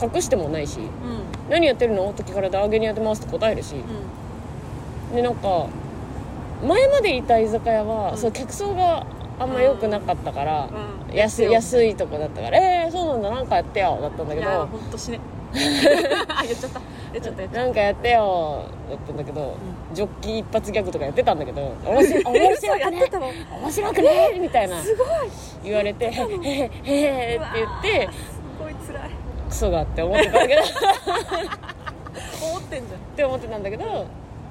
[0.00, 0.84] 隠してもないしうん。
[0.84, 0.88] うん
[1.50, 3.74] 「何やってるの?」って聞かれたら「あ芸人やってます」って答えるし。
[5.14, 5.66] でなんか
[6.66, 8.18] 前までいた居酒屋は、うん。
[8.18, 9.04] そう客層が
[9.38, 10.68] あんま良くなかったから、
[11.10, 11.14] うん。
[11.14, 15.20] 安安いとこだったから「えー、そうなんだなんかやってよ」だったんだけいやど本当死ね。
[16.28, 16.80] あ言っちゃった。
[17.12, 19.54] 言っちゃった言っ「ちゃっなんかやってよ」だったんだけど、
[19.94, 23.10] ジョッキ一発ギャグとかやってたんだけど「面白い面白くね
[23.62, 25.06] 面白くね」みたいなすごい。
[25.62, 26.70] 言われて「へへへ
[27.34, 28.08] へ」って言って
[29.54, 30.62] クソがって思ってたんだけど。
[30.62, 30.64] っ
[32.42, 33.00] 思ってんじゃん。
[33.16, 33.84] て思ってたんだけど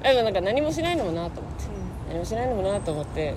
[0.01, 1.65] でもなんか何もしないのもなと思って。
[2.07, 3.33] 何もしないのもなと思って。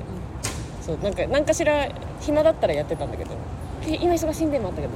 [0.81, 1.89] そうなんか何かしら
[2.21, 3.33] 暇だったらやってたんだけど。
[3.83, 4.95] え今忙しいんでもあったけど。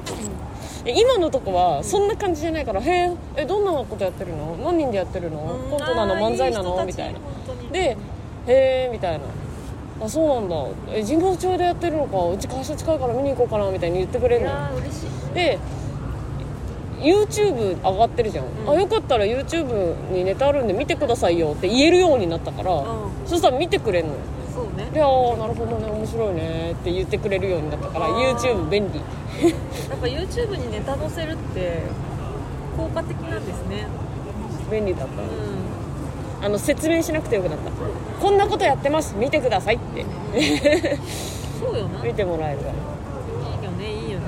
[0.84, 4.56] え今のとこはそんな感じじゃないから「へええどんなことやってるの？
[4.64, 5.58] 何人でやってるの？
[5.70, 6.14] コントなの？
[6.14, 7.18] 漫才なの?」みたいな。
[7.72, 7.96] で
[8.46, 9.24] 「へえ」みたいな
[10.02, 10.56] 「あそうなんだ。
[10.92, 12.28] え神保町でやってるのか。
[12.28, 15.58] うち会社近いから見に行こうかな」みたいに言ってくれいるので
[17.00, 18.70] YouTube 上がってるじゃん、うん。
[18.70, 21.52] あよかったら YouTube にネタあるんで見てくださいよ。
[21.52, 23.10] って言えるようになったから、うん。
[23.26, 24.18] そしたら見てくれんのよ。
[24.54, 24.90] そうね。
[24.92, 25.86] でああなるほどね。
[25.90, 26.72] 面白いね。
[26.72, 29.00] って言ってくれるようになったから YouTube 便利。
[29.90, 31.82] やっぱ YouTube にネタ載せるって
[32.76, 33.86] 効果的なんですね。
[34.70, 36.44] 便利だったうん。
[36.44, 37.70] あの説明しなくてよくなった。
[38.22, 39.14] こんなことやってます。
[39.16, 40.04] 見てくださいって。
[41.60, 41.98] そうよな。
[42.00, 43.00] い い見てもらえるから
[43.70, 44.26] よねいいよね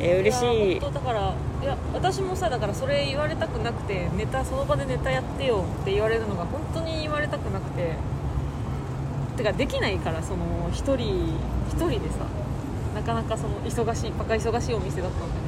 [0.00, 0.74] えー嬉しい。
[0.76, 7.94] や本当だからいや私もさだからそれ言われたくなくてネタその場でネタやってよって言われるのが本当に言われたくなくて。
[9.36, 11.28] てかできないからその一人
[11.68, 12.26] 一人でさ
[12.92, 15.40] なかなかその忙しいバカ忙しいお店だったんでね。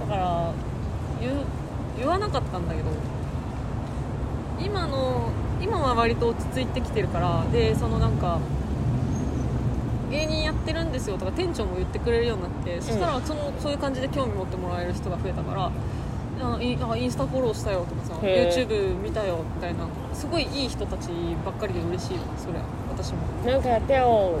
[0.00, 0.52] だから
[1.98, 2.88] 言わなかったんだけど
[4.58, 5.28] 今の
[5.60, 8.38] 今は割と落ち着いてきてるからでそのなんか
[10.16, 15.70] 芸人やってるんですよとか店長も言ってくれるようになって、そしたらそのそういう感じで興味持ってもらえる人が増えたから
[16.40, 21.08] あインスタフォローしたよとかさ YouTube 見たよみたいなすごいいい人たち
[21.44, 23.18] ばっかりで嬉しいよそれは私も。
[23.44, 24.38] なんかやってよ。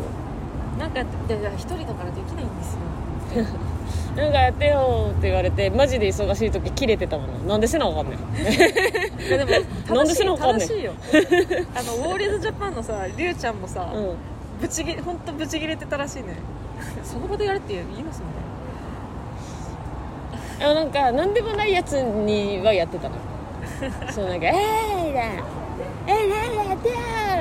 [0.78, 3.44] なんかやっていや一人だからできないんですよ。
[4.16, 7.52] なんかやってよって言われてマジで忙しい時切れてたもんな。
[7.52, 9.50] なんでせなわかんないいやでも
[9.94, 10.92] なんで正しいしいよ。
[11.74, 14.16] あのウォーリーズジャパンのさりゅうちゃんもさ、うん
[14.60, 16.36] ぶちぎ本当ぶち切れてたらしいね
[17.04, 18.36] その場でやれって言いますもんね
[20.58, 23.14] でもなんか何でもないやつにはやってたの
[24.10, 25.20] そうなんか「えーい!」だ
[26.06, 26.94] 「えー、なんやってよ!」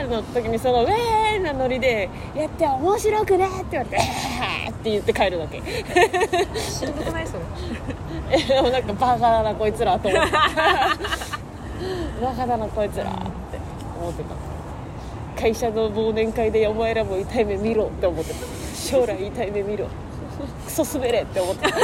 [0.09, 3.97] の時にその「えー!」なノリで「やってよ面白くね!」って言われて
[4.67, 5.61] 「えー!」って言って帰るだけ
[6.59, 7.39] しんどくないそれ
[8.31, 10.39] えでもなんかバカだなこいつらと思ってバ
[12.35, 13.19] カだなこいつらって
[13.99, 14.29] 思ってた
[15.37, 18.39] 会社の忘年会でお前らも痛い目見ろって思ってた。
[18.75, 19.87] 将来痛い目見ろ。
[20.65, 21.77] クソ滑れって思ってた。
[21.77, 21.83] 性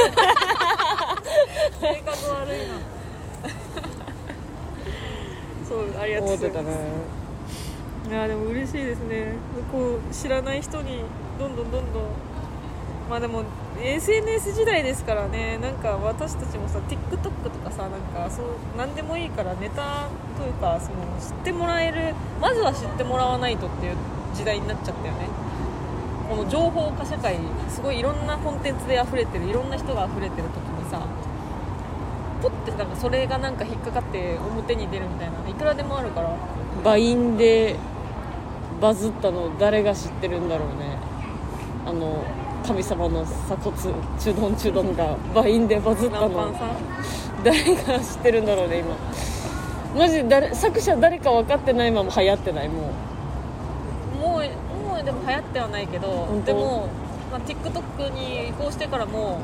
[2.04, 2.74] 格悪いな。
[5.68, 6.28] そうありがとう。
[6.30, 6.72] ございますね。
[8.10, 9.32] いやでも嬉しいですね。
[9.70, 11.02] こう知らない人に
[11.38, 12.02] どんどんどんどん
[13.12, 13.44] まあでも
[13.78, 18.46] SNS 時代ですからねなんか私たちもさ TikTok とかさなんかそう
[18.78, 20.08] 何でもいいからネタ
[20.38, 23.96] というかその知ってもらえるまずは知ってもらわないとっていう
[24.32, 25.28] 時代になっちゃったよね。
[26.26, 27.36] この情報化社会
[27.68, 31.06] すごいいろんなコンテンツで溢れてるいろんな人が溢れてる時にさ
[32.40, 36.34] ポッてなんかそれがなんか引っかかって表に出るみたいないくらでもあるから。
[36.82, 37.76] バインで
[38.80, 40.96] バズったの誰が知ってるんだろうね。
[41.84, 42.24] あの
[42.62, 43.76] 神様の鎖骨
[44.18, 46.54] チュドンチュドンがバインでバズったの。
[47.44, 48.94] 誰が知ってるんだろうね今。
[49.98, 52.90] マジで誰作者誰か分かってないまま流行ってないも
[54.16, 54.18] う。
[54.20, 56.88] もうもうでも流行ってはないけどでも、
[57.30, 59.40] まあ、TikTok に移行してからも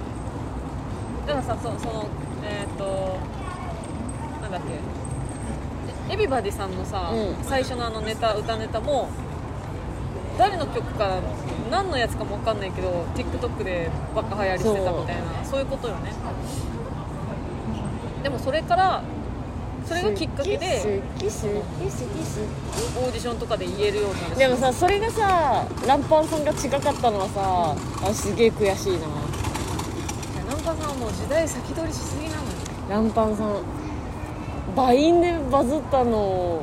[1.27, 2.07] だからさそその
[2.45, 3.19] えっ、と
[4.43, 4.99] なんだっけ。
[6.15, 7.45] エビバディさんのさ、うん。
[7.45, 9.11] 最初のあのネタ歌ネタも
[10.39, 11.21] 誰の曲か
[11.71, 15.61] 何のやつかも分かんないけど TikTok でばっか流行りしてたみたいなそう。
[15.61, 16.13] いうことよね。
[18.23, 19.03] でもそれから
[19.87, 21.31] それがきっかけでオーディ
[23.19, 24.35] ションとかで言えるようになる。
[24.35, 27.75] しでもさそれがさランパンさんが違かったのはさ
[28.09, 29.07] あすげえ悔しいな。
[30.49, 32.49] ナンパさんはもう時代先取りしすぎなのよ。
[32.91, 33.63] ランパンさん
[34.77, 36.63] バインでバズったの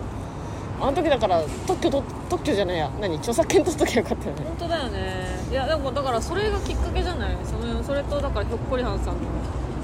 [0.80, 2.90] あの時だから特許と特許じゃないや。
[3.00, 3.16] 何？
[3.18, 4.44] 著作権取っときゃよかったよね。
[4.46, 5.26] 本当だよね。
[5.52, 7.36] いやでもだからそれがきっかけじゃない？
[7.46, 9.22] そのそれとだからひょっこりはんさんの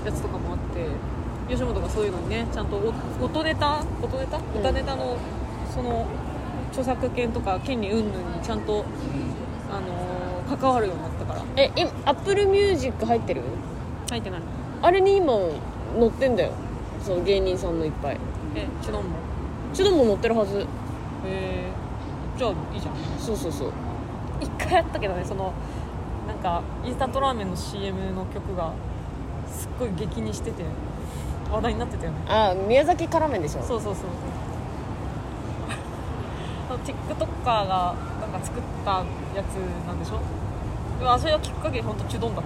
[0.05, 0.87] やつとかもあって。
[1.49, 3.83] 吉本がそういうのにねちゃんとお音ネタ？
[4.01, 4.37] 音ネタ？
[4.37, 5.17] 歌ネタの
[5.73, 6.07] その
[6.69, 8.85] 著作権とか権利云々にちゃんと、
[9.69, 11.43] あのー関わるようになったから。
[11.57, 13.41] え今 Apple Music 入ってる？
[14.09, 14.41] 入ってない。
[14.81, 15.33] あれに今
[15.97, 16.53] 載ってんだよ。
[17.01, 18.17] その芸人さんのいっぱい。
[18.55, 19.09] えチュドンも
[19.73, 20.59] ちょっとも載ってるはず。
[20.59, 20.65] へ
[21.25, 21.69] え
[22.41, 22.95] じゃあいいじゃん。
[23.19, 23.71] そうそうそう。
[24.41, 25.53] 一回やったけどねその
[26.27, 28.71] なんかインスタントラーメンの CM の曲が
[29.47, 30.63] すっごい激にしてて
[31.51, 32.17] 話題になってたよね。
[32.27, 33.61] あ宮崎辛麺でしょ？
[33.61, 34.03] そうそうそう
[36.75, 36.79] そう。
[36.83, 38.91] TikToker がなんか作った
[39.35, 40.19] やつなんでしょ？
[40.97, 42.43] でもあそれは聞く限り本当チュドンだっ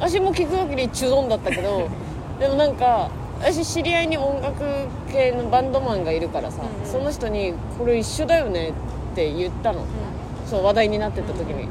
[0.00, 0.06] た。
[0.08, 1.88] 私も聞く限りチュドンだったけど
[2.40, 3.10] でもなんか
[3.40, 4.62] 私知り合いに音楽
[5.12, 6.90] 系のバンドマンがいるからさ、うんうん。
[6.90, 8.78] その人に「これ一緒だよね」って
[9.14, 9.84] 言ったの。
[10.46, 11.68] そう話題になってた時に。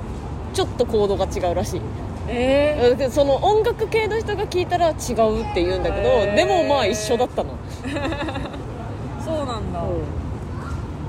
[0.53, 1.81] ちょっとコードが違うらしい。
[2.29, 6.35] えでその音楽系の人が聞いたら違うって言うんだけど、へー。
[6.35, 9.85] でもまあ一緒だったの、ー、 そうなんだ、う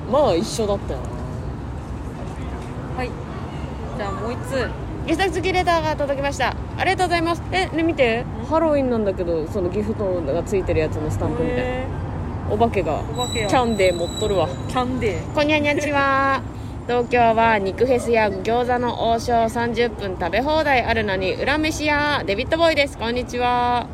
[0.08, 1.06] ん、まあ一緒だったよな
[2.98, 3.10] はい。
[3.96, 4.68] じゃあもう一つ。
[5.06, 6.54] ギフト付きレターが届きました。
[6.76, 7.42] ありがとうございます。
[7.50, 8.24] えね見て。
[8.48, 11.56] ハロウィンなんだけどそのギフトがついてるやつのスタンプみたい。
[11.56, 12.07] なへお化けがー
[12.50, 13.02] お化けや。
[13.46, 14.48] キャンデー持っとるわ。
[14.68, 15.34] キャンデー。
[15.34, 16.42] こんにゃにゃちは
[16.86, 22.96] 東京は肉フェスや餃子の王将30分食べ放題あるのに裏飯屋デビッドボーイです。
[22.96, 23.86] こんにちは。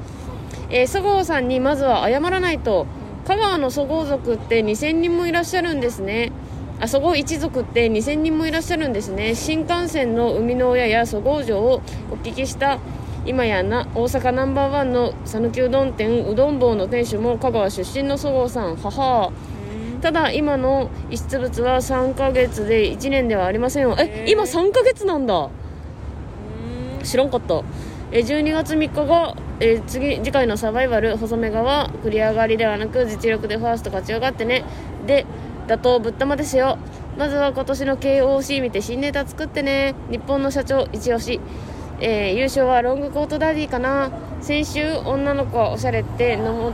[0.71, 2.87] えー、そごうさんにまずは謝らないと
[3.27, 6.31] 香川のそごう族って2000人もいらっしゃるんですね。
[6.79, 9.35] あそごう一族って2000人もいらっしゃるんですね。
[9.35, 11.83] 新幹線の生みの親やそごう城を
[12.13, 12.79] お聞きした
[13.27, 18.77] 今やな大阪ナンバーワンの讃岐うどん店うどん坊の店主も香川出身のそごうさん。
[18.77, 19.33] はは。
[20.03, 23.97] ただ今の遺失物は3ヶ月で1年ではありませんよ。
[23.99, 25.49] え今3ヶ月なんだ。
[27.03, 27.62] 知らんかった。
[28.12, 34.64] え12月3日が、えー次次回のサバイバル細め川繰り上がりではなく実力でファースト勝ち上がってね。
[35.07, 35.25] で
[35.66, 36.77] 打倒ぶったまですよ。
[37.16, 39.95] まずは今年の KOC 見て新ネタ作ってね。
[40.11, 41.41] 日本の社長一押し
[42.01, 44.11] えー優勝はロングコートダディかな。
[44.41, 46.73] 先週女の子はおしゃれってのも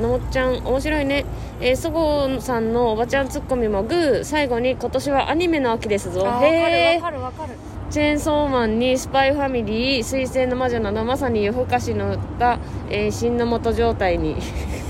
[0.00, 1.24] のもっちゃん面白いね。
[1.60, 6.22] えーそごうさんのおばちゃんツッコミもグー最後に今年はアニメの秋ですぞ。
[6.26, 7.00] あへー。
[7.00, 7.52] 分かる分かる分かる。
[7.90, 12.58] チェーンソーマンにスパイファミリー水星の魔女などまさに夜更かしのった、
[12.90, 14.36] えー、新の元状態に。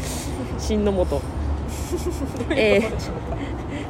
[0.58, 1.22] 新の元。
[2.50, 2.90] えー、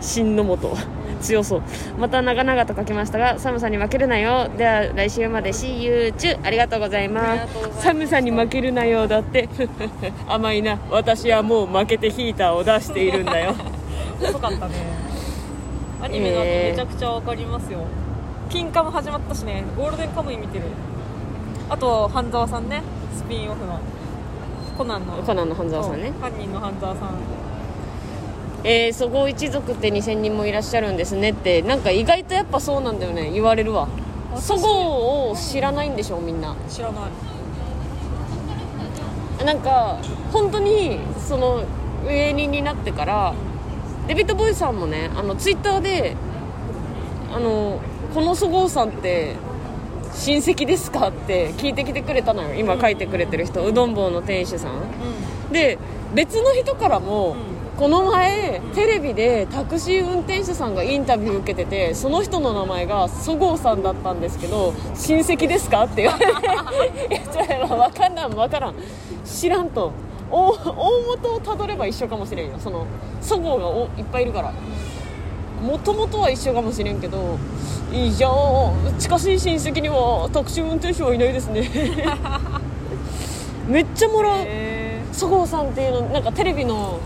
[0.01, 0.77] 新の元
[1.19, 1.63] 強そう。
[1.99, 4.49] また長々と書きましたが寒さに負けるなよ。
[4.57, 5.51] では来週まで。
[5.51, 7.81] See you 中ありがとうございありまがとうございます。
[7.81, 9.49] す寒さに負けるなよだって。
[10.29, 10.79] 甘いな。
[10.91, 13.55] 私はもう負けてヒーターを出しているんだよ。
[14.23, 14.75] 遅かったね。
[16.01, 17.81] アニメの後めちゃくちゃ分かりますよ、
[18.49, 19.65] 金カム始まったしね。
[19.77, 20.65] ゴールデンカムイ見てる。
[21.69, 22.83] あと半沢さんね。
[23.17, 23.81] スピンオフの。
[24.77, 25.15] コナンの。
[25.15, 26.13] コナンの半沢さんね。
[26.21, 27.09] 犯人の半沢さん
[28.65, 33.89] えー、そごう一族って2000人もいらっしゃるんですねってなんか意外とやっぱそうなんだよね言われるわ。
[34.35, 36.57] 私そごうを知らないんでしょみんな。
[36.69, 37.09] 知らな
[39.43, 39.45] い。
[39.45, 39.99] なんか
[40.33, 41.65] 本当にその
[42.09, 43.35] 芸人になってから
[44.09, 46.17] デビッド・ボーイさんもねあのツイッターで
[47.33, 47.81] あの
[48.13, 49.37] このそごうさんって
[50.13, 52.55] 親戚ですかって聞いてきてくれたのよ。
[52.55, 54.73] 今書いてくれてる人うどん坊の店主さん。
[54.73, 55.79] うで
[56.15, 67.15] 別の人からも、うんこの前テレビでタクシー運転手さんがインタビュー受けててその人の名前がそごうさんだったんですけど親戚ですかって言われて。
[67.15, 68.29] いやちょっと分かんない。
[68.29, 68.75] 分からん。
[69.25, 69.93] 知らんと。
[70.29, 72.59] 大大元をたどれば一緒かもしれんよ。
[72.59, 72.85] その
[73.21, 74.53] そごうがおいっぱいいるから。
[75.63, 77.39] もともとは一緒かもしれんけど
[77.93, 81.71] いやー近しい親戚にはタクシー運転手はいないですね。
[83.69, 84.47] めっちゃもらう。
[85.13, 86.99] そごうさんっていうのなんかテレビの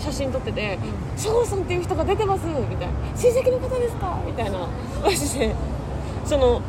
[0.00, 0.78] 写真撮ってて
[1.16, 4.58] 「そごうさんっていう人が出てます」みたいな「親戚の方ですか?」みたいな。
[5.04, 5.54] マジで
[6.24, 6.60] その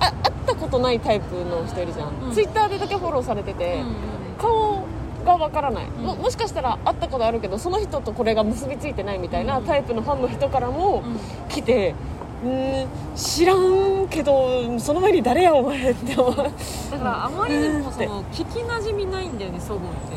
[0.00, 2.32] あ会ったことないタイプの人いるじゃん、うん。
[2.32, 3.78] ツイッターでだけフォローされてて、
[4.36, 4.82] 顔
[5.24, 6.18] がわからない、もうん。
[6.22, 11.48] もしかしたら会ったことあるけどその人とこれが結びついてないみたいなうんタイプのファンの人からもうん。
[11.48, 11.94] 来て、
[12.44, 15.90] うーん知らんけどその前に誰やお前？
[15.90, 16.36] って思う。
[16.36, 16.50] だか
[17.04, 20.16] らあまりにもその聞きなじみないんだよねそごうって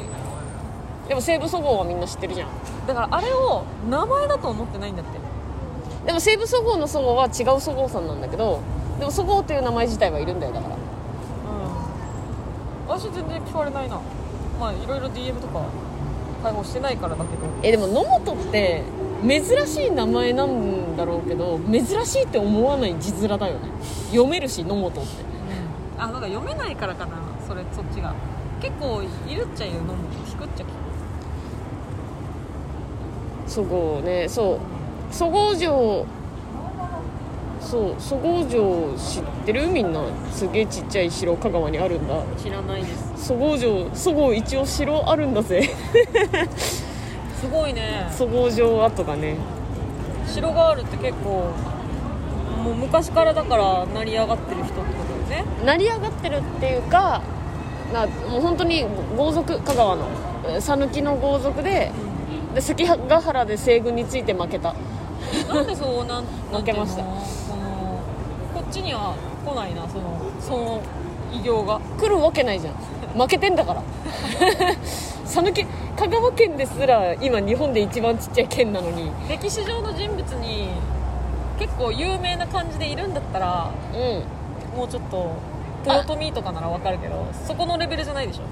[1.08, 2.50] でも西武そごうはみんな知ってるじゃん。
[2.88, 5.20] だからあれを名前だと思ってないんだって。
[6.06, 8.60] でも西武そごうのそごうは違うそごうさんなんだけど
[9.00, 10.76] でもそごうという名前自体はいるんだよだから。
[10.76, 13.00] うん。
[13.00, 14.00] 私全然聞かれないな。
[14.60, 15.66] まあいろいろ DM とか
[16.44, 17.46] 開放してないからだけど。
[17.62, 18.84] えでも野本って
[19.22, 23.70] 珍しい名前なんだろうけど珍しいって思わない字面だよね。
[24.12, 25.02] 読めるし野本って。
[25.98, 28.14] あなんか読めないからかなそれそっちが。
[28.62, 29.96] 結構いるっちゃいるのも
[30.28, 30.85] 引くっちゃ聞く
[33.48, 34.28] そごうね。
[34.28, 34.60] そう。
[35.12, 36.06] そごう城。
[37.62, 37.96] そう。
[38.00, 39.68] そごう城知ってる？
[39.68, 40.02] みんな。
[40.32, 42.16] すげえちっちゃい城香川にあるんだ。
[42.38, 43.28] 知らないです。
[43.28, 43.90] そごう城。
[43.94, 45.64] そごう一応城あるんだぜ。
[47.40, 48.08] すごいね。
[48.12, 49.38] そごう城跡がね。
[50.28, 51.52] 城があるって結構
[52.64, 54.84] もう昔からだから成り上がってる人ってこ
[55.28, 55.50] とだよね。
[55.64, 57.22] 成り上がってるっていうか
[57.94, 58.86] なもう本当に
[59.16, 60.06] 豪族香川の。
[60.60, 61.92] 讃岐の豪族で
[62.56, 64.74] で関ヶ原で西軍について負けた。
[65.54, 67.04] なんでそうなん負けました。
[67.04, 67.10] こ
[68.62, 69.14] っちには
[69.46, 70.82] 来ないなそのその
[71.34, 71.82] 偉業が。
[72.00, 72.74] 来るわけないじゃん。
[73.20, 73.84] 負けてんだから。
[75.28, 75.66] 讃岐
[75.98, 79.12] 香川県ですら今日本で一番ちっちゃい県なのに。
[79.28, 80.70] 歴史上の人物に
[81.60, 84.78] 結構有名な感じでいるんだったらうん。
[84.78, 85.32] もうちょっと
[85.86, 88.44] 豊臣とかならわかるけどそこのレベルじゃないでしょ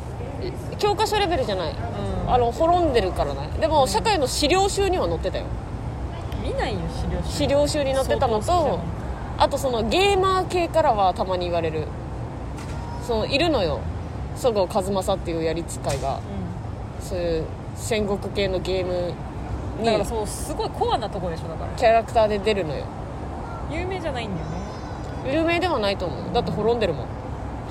[0.77, 1.73] 教科書レベルじゃない。
[1.73, 2.33] うん。
[2.33, 3.49] あの滅んでるからね。
[3.59, 5.45] でも社会の資料集には載ってたよ。
[6.43, 7.31] 見ないよ資料集。
[7.31, 8.79] 資料集に載ってたのと
[9.37, 11.87] あとそのゲーマー系からはたまに言われる。
[13.05, 13.79] そのいるのよ。
[14.35, 16.19] そごう和正っていうやり使いが。
[16.99, 19.13] そういう戦国系のゲーム
[19.79, 21.71] うん、だからにそうすごいコアなとこでしょだから。
[21.75, 22.85] キャラクターで出るのよ。
[23.71, 24.63] 有名じゃないんだよね。
[25.25, 27.07] 有名ではないと思うだって滅んでるもん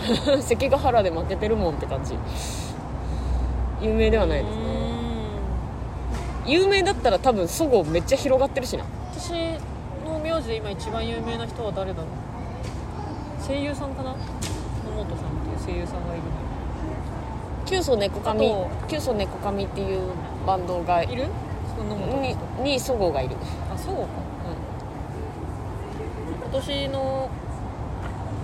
[0.43, 2.17] 関ヶ原で負けてるもんって感じ。
[3.81, 4.63] 有名ではないですね。
[6.47, 8.85] 有名だったら多分そごうめっちゃ広がってるしな。
[9.13, 9.33] 私
[10.05, 13.47] の名字で今一番有名な人は誰だろう。
[13.47, 14.11] 声優さんかな？
[14.11, 14.17] 野
[14.93, 15.31] 本さんっ
[15.65, 16.23] ていう声優さんがいる
[17.65, 20.01] キュウソネコカミあとキュウソネコカミっていう
[20.47, 21.27] バンドがのいる？
[21.77, 23.37] そのに人にそごうがいる、
[23.73, 24.03] あそうか。
[26.53, 27.31] 今年の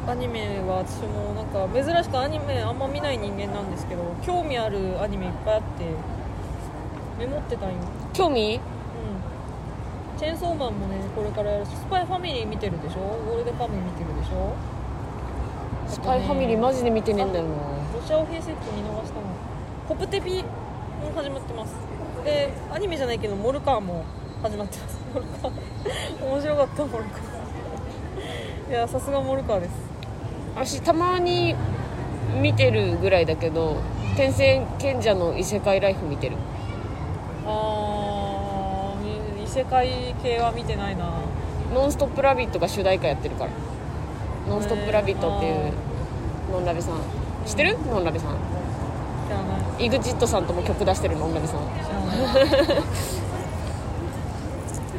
[0.09, 5.85] アニメは私もなんか珍しくアニメあんま見ない人間なんですけど興味あるアニメいっぱいあって
[7.19, 7.75] メモってたんよ。
[8.15, 8.57] 興味？
[8.57, 8.61] うん。
[10.19, 13.01] チェーンソーマンもねこれからやるしスパイファミリー見てるでしょ？
[13.29, 14.57] ゴールデンカムイ見てるでしょ？
[15.87, 17.53] スパイファミリーマジで見てねえんだよな。
[17.93, 19.27] ロシアオ兵セット見逃したの
[19.91, 21.75] ポプテピも始まってます。
[22.25, 24.07] でアニメじゃないけどモルカーも
[24.43, 24.99] 始まってます。
[25.13, 25.53] モルカー。
[26.25, 28.71] 面白かったモルカー。
[28.71, 29.88] いやさすがモルカーです
[30.59, 31.55] 私たまに
[32.43, 33.77] 見てるぐらいだけど
[34.17, 36.37] 天聖賢者の異世界ライフ見てる。
[37.47, 41.13] あー異世界系は見てないな。
[41.73, 43.53] ノンストップラビットが主題歌やってるから。
[44.49, 45.73] ノンストップラビットっていうへ
[46.51, 46.95] ノンラビさん。
[47.47, 47.79] 知ってる？
[47.87, 48.31] ノンラビさん。
[49.29, 49.89] 知らない。
[49.89, 51.61] EXIT さんとも曲出してるノンラビさん。
[51.61, 52.19] 知らない。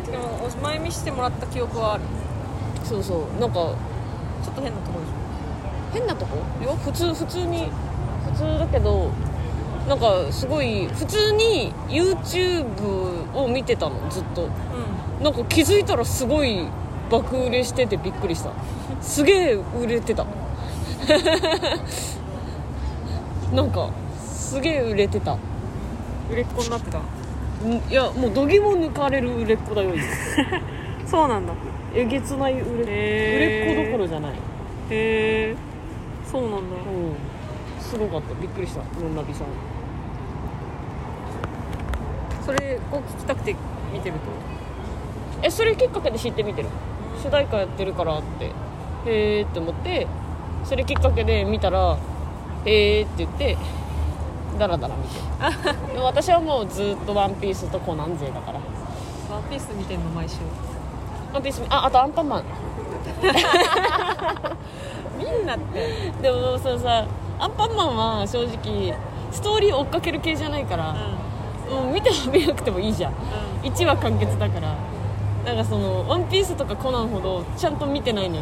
[0.09, 2.03] でもお前見してもらった記憶はある。
[2.85, 3.41] そうそう。
[3.41, 3.55] なんか
[4.41, 5.13] ちょっと変なところでし
[5.93, 6.37] 変なとこ？
[6.61, 7.67] いや普通普通に
[8.25, 9.09] 普通だけど
[9.87, 14.43] なんかすごい普通に YouTube を見てたのずっと。
[14.43, 14.49] ょう
[15.23, 16.65] なんか気づいたらすごい
[17.09, 18.51] 爆売れしててびっくりした。
[19.01, 20.25] すげえ売れてた。
[23.53, 23.89] なんか
[24.23, 25.33] すげえ売れてた。
[25.33, 25.39] んん
[26.31, 26.99] 売れっ子になってた？
[27.89, 30.03] いやもうどぎも抜かれる売れっ子だよ今。
[31.05, 31.53] そうなんだ。
[31.93, 34.31] えげつない売れ,、売れっ子どころじゃない。
[34.31, 34.35] へ
[34.91, 35.55] え
[36.29, 36.57] そうなんだ。
[36.57, 37.15] うん。
[37.81, 38.33] すごかった。
[38.35, 38.81] びっくりした。
[39.01, 39.47] ノンナビさん。
[42.45, 43.55] それを聞きたくて
[43.93, 44.21] 見てると？
[45.41, 46.69] えそれきっかけで知ってみてる。
[47.23, 48.51] 主題歌やってるからって。
[49.09, 50.07] へえって思って
[50.65, 51.97] それきっかけで見たら
[52.65, 53.57] へえって言って
[54.59, 55.23] ダラダラ見てる。
[55.93, 58.59] でも私はもうずっと「ワンピースと「コナン勢」だから。
[59.33, 60.37] ワンピース見てんの毎週
[61.33, 62.43] 「ワンピースああと「アンパンマン
[65.19, 67.05] みんなって」でもそのさ
[67.39, 68.93] アンパンマンは正直
[69.31, 70.93] ストーリー追っかける系じゃないから、
[71.69, 73.13] もう見ても見なくてもいいじゃん。
[73.63, 74.75] 1話完結だから。
[75.45, 78.41] なんかその「ワンピースとか「コナン」ほどちゃんと見てないのよ。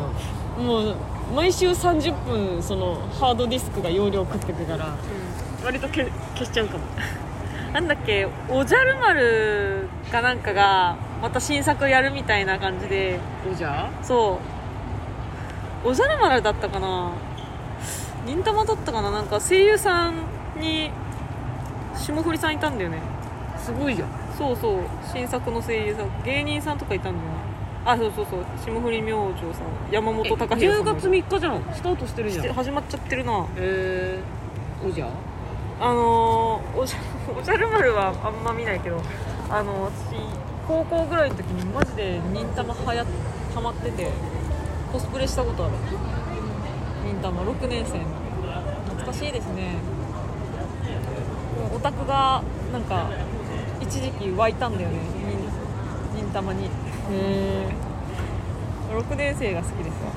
[0.59, 0.95] もう
[1.35, 4.95] 毎週30分そのハードディスクが容量食ってくから。
[5.63, 6.05] 割とけ
[6.35, 6.83] 消しちゃうかも。
[7.73, 13.19] なんだっけおじゃる丸かなんかがまた新作やるみたいな感じで。
[13.51, 13.87] おじゃ？
[14.01, 14.56] そう
[15.87, 17.13] おじゃる丸だったかな？
[18.25, 19.09] 忍たまだったかな？
[19.09, 20.15] なんか声優さん
[20.59, 20.91] に
[21.95, 22.99] 霜降りさんいたんだよね。
[23.57, 24.09] すごいじゃん。
[24.37, 24.79] そうそう。
[25.13, 26.23] 新作の声優さん。
[26.23, 27.35] 芸人さんとかいたんだよね。
[27.85, 28.45] あそうそうそう。
[28.65, 29.67] 霜降り明星さん。
[29.89, 31.61] 山本え隆弘さん10月3日じゃん。
[31.73, 32.53] スタートしてるじゃん。
[32.53, 33.47] 始まっちゃってるな。
[33.55, 34.19] え
[34.85, 35.07] おじゃ？
[35.79, 36.97] あのー、おじゃ
[37.39, 38.99] おじゃる丸はあんま見ないけど
[39.47, 40.15] あの私
[40.67, 43.05] 高校ぐらいの時にマジで忍たまはや
[43.53, 44.09] ハマってて
[44.91, 45.73] コスプレしたことある。
[47.05, 48.05] 忍たま6年生の。
[48.85, 49.75] 懐かしいですね。
[51.73, 53.09] オタクがなんか
[53.81, 54.99] 一時期湧いたんだよね。
[56.13, 56.65] 忍忍たまに。
[56.65, 56.69] へ
[57.11, 57.67] え
[58.91, 60.11] 6年生が好きですわ。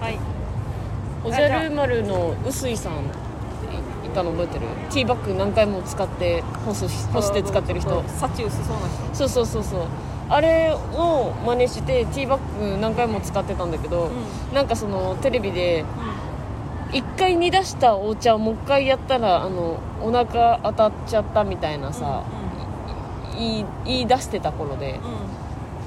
[0.00, 0.18] はい。
[1.24, 2.92] おじゃる丸の臼井さん。
[4.04, 4.66] いいたの覚えてる？
[4.90, 8.02] ティーバッグ何回も使って干す干して使ってる人。
[8.06, 9.14] サチ薄そうな人。
[9.14, 9.86] そうそうそうそう
[10.34, 14.10] あれを真似してティーバッグ何回も使ってたんだけど、
[14.52, 15.84] うなんかそのテレビで
[16.90, 22.24] 1回煮出したお茶をもう一回やったらあのお腹当たっちゃったみたいなさ、
[23.38, 24.94] 言い言い出してた頃でうん。
[24.94, 25.00] うん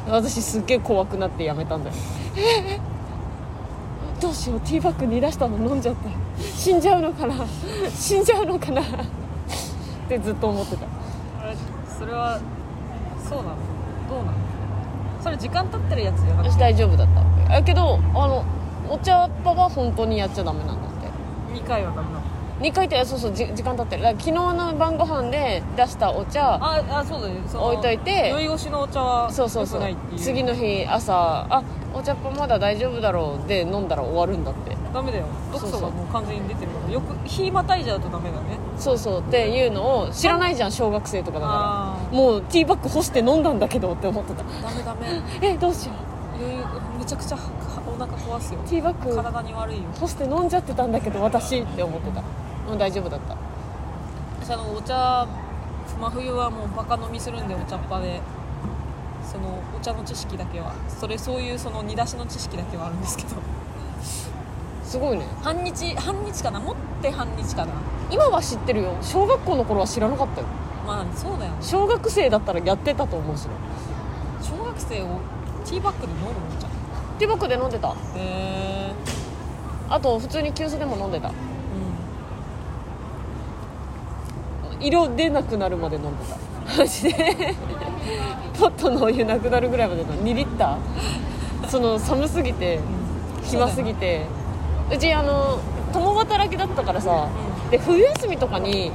[0.09, 1.95] 私すっげえ怖くなってやめたんだよ。
[2.37, 2.79] え
[4.17, 6.09] ーどうしようティーバッグ煮出したの飲んじゃった。
[6.41, 7.33] 死んじゃうのかな？
[7.93, 8.81] 死んじゃうのかな？
[8.81, 8.85] っ
[10.07, 10.85] てずっと思ってた。
[11.43, 11.55] あれ
[11.99, 12.39] それは
[13.21, 13.55] そうなの？
[14.09, 14.31] どうなの
[15.21, 17.07] それ時間経ってるやつじゃなく私て大丈夫だっ
[17.47, 18.43] たあけどあの
[18.89, 21.07] お茶っ葉は本当にやっちゃダメなんだって。
[21.53, 22.21] 2回はダメなの。
[22.61, 24.01] 2回ってそうそうじ時間経ってる。
[24.03, 28.29] だから昨日の晩ご飯で出したお茶ああそうだねその置いといて。
[28.29, 29.81] 酔い越しのお茶はそうそうそう。
[29.81, 30.19] 良くないっていう。
[30.21, 34.77] 次の日朝あお茶っ葉まだ大丈夫だろうで飲んだら終わるんだって。
[34.93, 35.25] ダメだよ。
[35.51, 36.93] 毒素がもう完全に出てるから。
[36.93, 38.57] よく日またいじゃうとダメだね。
[38.77, 39.19] そうそう。
[39.19, 44.43] っていうのを知らないじゃん小学生とかだかあらもうティーバッグ干して飲んだんだけどって思ってた。
[44.43, 45.21] ダメダメ。
[45.41, 46.35] えどうしよう。
[46.37, 46.63] 余裕
[46.97, 47.37] めちゃくちゃ
[47.87, 48.59] お腹壊すよ。
[48.67, 49.83] ティーバッグ体に悪いよ。
[49.99, 52.21] 干して飲んじゃってたんだけど私って思ってた。
[52.21, 53.35] もう大丈夫だった。
[54.41, 55.27] 私あのお茶
[55.99, 58.21] 真冬はもうバカ飲みするんでお茶っ葉で。
[59.29, 60.71] そのお茶の知識だけは。
[60.87, 63.29] それそういうその煮出しの知識だけはあるんですけど。
[64.85, 65.25] すごいね。
[65.43, 66.61] 半日半日かな？
[66.61, 67.73] 持って半日かな？
[68.09, 68.93] 今は知ってるよ。
[69.01, 70.47] 小学校の頃は知らなかったよ
[70.88, 71.57] まあそうだよね。
[71.61, 73.51] 小学生だったらやってたと思うしな
[74.41, 75.19] 小学生を
[75.65, 76.69] ティーバッグで飲むのお茶へ
[77.19, 77.93] ティーバッグで飲んでた。
[78.15, 78.93] え
[79.89, 81.27] あと普通に急須でも飲んでた。
[81.29, 81.31] う
[84.79, 86.38] 色出なくなるまで飲んでた。
[86.77, 87.55] マジで？
[88.59, 91.67] ポットのお湯なくなるぐらいまで飲ん2リッター。
[91.67, 92.81] その寒すぎてん。
[93.43, 94.25] 暇すぎて。
[94.91, 95.59] うちあの
[95.91, 97.29] 共働きだったからさ。
[97.67, 98.91] うで冬休みとかに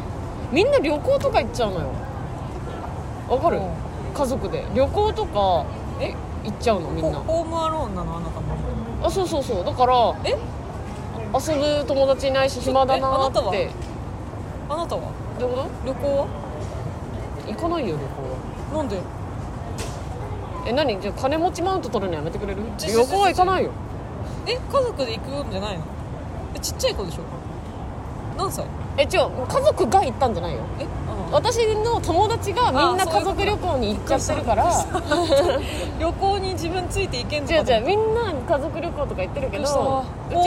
[0.53, 1.87] みんな旅行とか行っちゃうのよ。
[3.29, 3.57] わかる？
[3.59, 4.15] うん。
[4.15, 4.65] 家族で。
[4.75, 5.65] 旅行とか
[6.01, 6.91] え行っちゃうの？
[6.91, 7.19] みんな。
[7.19, 8.19] ホホームアローンなの？
[8.19, 8.55] あなたも。
[9.03, 9.65] あそうそうそう。
[9.65, 10.37] だからえ？
[11.35, 13.47] 遊ぶ友達いないし暇だなえあなたは？
[13.47, 13.71] ーって
[14.69, 15.11] あなたは？
[15.41, 16.27] どういうこ旅行は？
[17.47, 18.83] と行かないよ旅行は。
[18.83, 19.01] なんで？
[20.67, 21.01] え何？
[21.01, 22.63] じゃあ金持ちマウント取るのやめてくれる？
[22.77, 23.71] ち旅行は行かないよ。
[24.47, 25.85] え家族で行くんじゃないの？
[26.55, 27.23] えちっちゃい子でしょ？
[28.37, 28.65] 何歳？
[28.99, 29.09] え違う
[29.49, 30.61] 家族が行ったんじゃないよ。
[30.79, 30.85] え？
[30.85, 34.65] あ私の友達がみんな家族旅行に行っちゃってるから。
[35.99, 39.71] 旅行に自分ついていけんのか違う違うみんな家族旅行とか行ってるけどうち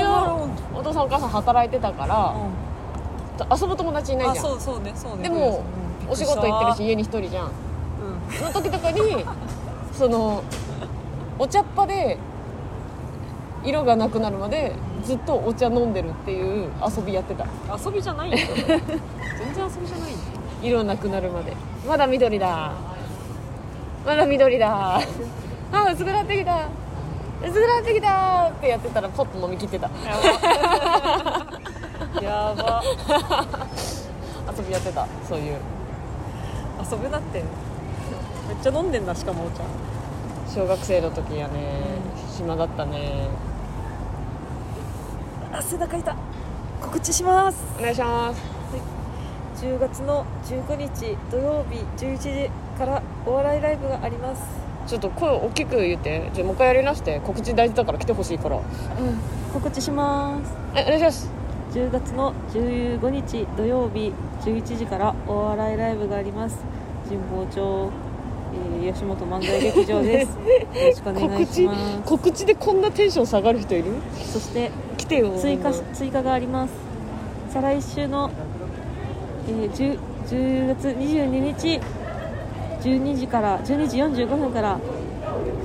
[0.02, 4.46] はお父さんお母さん働いてたからう遊ぶ友達いないじゃん。
[4.46, 5.24] そうそうねそうね。
[5.24, 5.64] でも
[6.06, 6.12] うん。
[6.12, 7.48] お仕事行ってるしび家に一人じゃん。
[7.48, 9.26] っくりしたその時とかに
[9.94, 10.44] その
[11.40, 12.18] お茶っ葉で
[13.64, 14.74] 色がなくなるまで
[15.06, 17.43] ずっとお茶飲んでるっていう遊びやってた。
[17.43, 17.49] うん
[17.86, 18.38] 遊びじゃないよ。
[18.38, 20.18] 全然遊びじゃないよ。
[20.64, 21.53] 色なくなるまで。
[21.88, 22.72] まだ緑だ。
[24.06, 24.97] まだ緑だ。
[24.97, 25.03] あ
[25.91, 26.68] 薄くなってきた。
[27.43, 29.89] 薄くなってきたってやってたらポッと飲み切ってた。
[32.22, 32.82] やば。
[34.58, 35.06] 遊びやってた。
[35.28, 35.58] そういう。
[36.91, 37.39] 遊ぶなって。
[37.39, 39.64] めっちゃ飲んでんだしかもお茶。
[40.47, 42.06] 小学生の時やね。
[42.36, 43.28] 暇だったね
[45.58, 46.16] 汗だかいた
[46.82, 47.64] 告知します。
[47.80, 48.41] お願いします。
[49.64, 54.43] 10月の19日土曜日11時からお笑いライブがあります。
[54.86, 56.30] ちょっと声大きく言って。
[56.34, 58.60] じゃあもう一回やり直して告知大事だから来てほしいから。
[59.53, 60.53] 告知します。
[60.76, 61.30] はいお願いします。
[61.72, 66.58] 10月の15日土曜日11時からお笑いライブがあります。
[67.08, 67.91] 神保町、
[68.82, 70.30] えー吉本漫才劇場です。
[70.38, 72.01] よろしくお願いし告知ます。
[72.06, 73.86] 告知でこんなテンション下がる人いる？
[74.32, 76.74] そして来てよ追加追加があります。
[77.49, 78.30] 再来週の、
[79.49, 79.97] えー 10,
[80.30, 81.80] 10月22日
[82.82, 84.80] 12時から12時45分から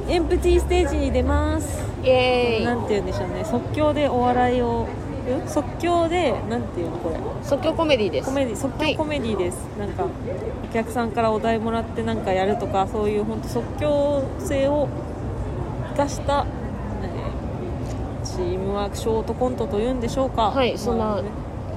[0.08, 1.82] エンプティーステージに出ます。
[2.04, 2.64] イエーイ。
[2.64, 3.44] なんて言うんでしょうね。
[3.44, 4.86] 即興でお笑いをん
[5.46, 7.16] 即興でなんていうのこれ。
[7.42, 8.26] 即興コメディです。
[8.26, 8.92] コメディ即はい。
[8.94, 14.88] 興コメディです、なんかお客さんからお題もらってなんかやるとかそういう本当即興性を
[15.90, 16.46] 生かした、
[17.02, 20.50] えーチームワークショートコントというんでしょうか。
[20.50, 21.28] はいそんなまあね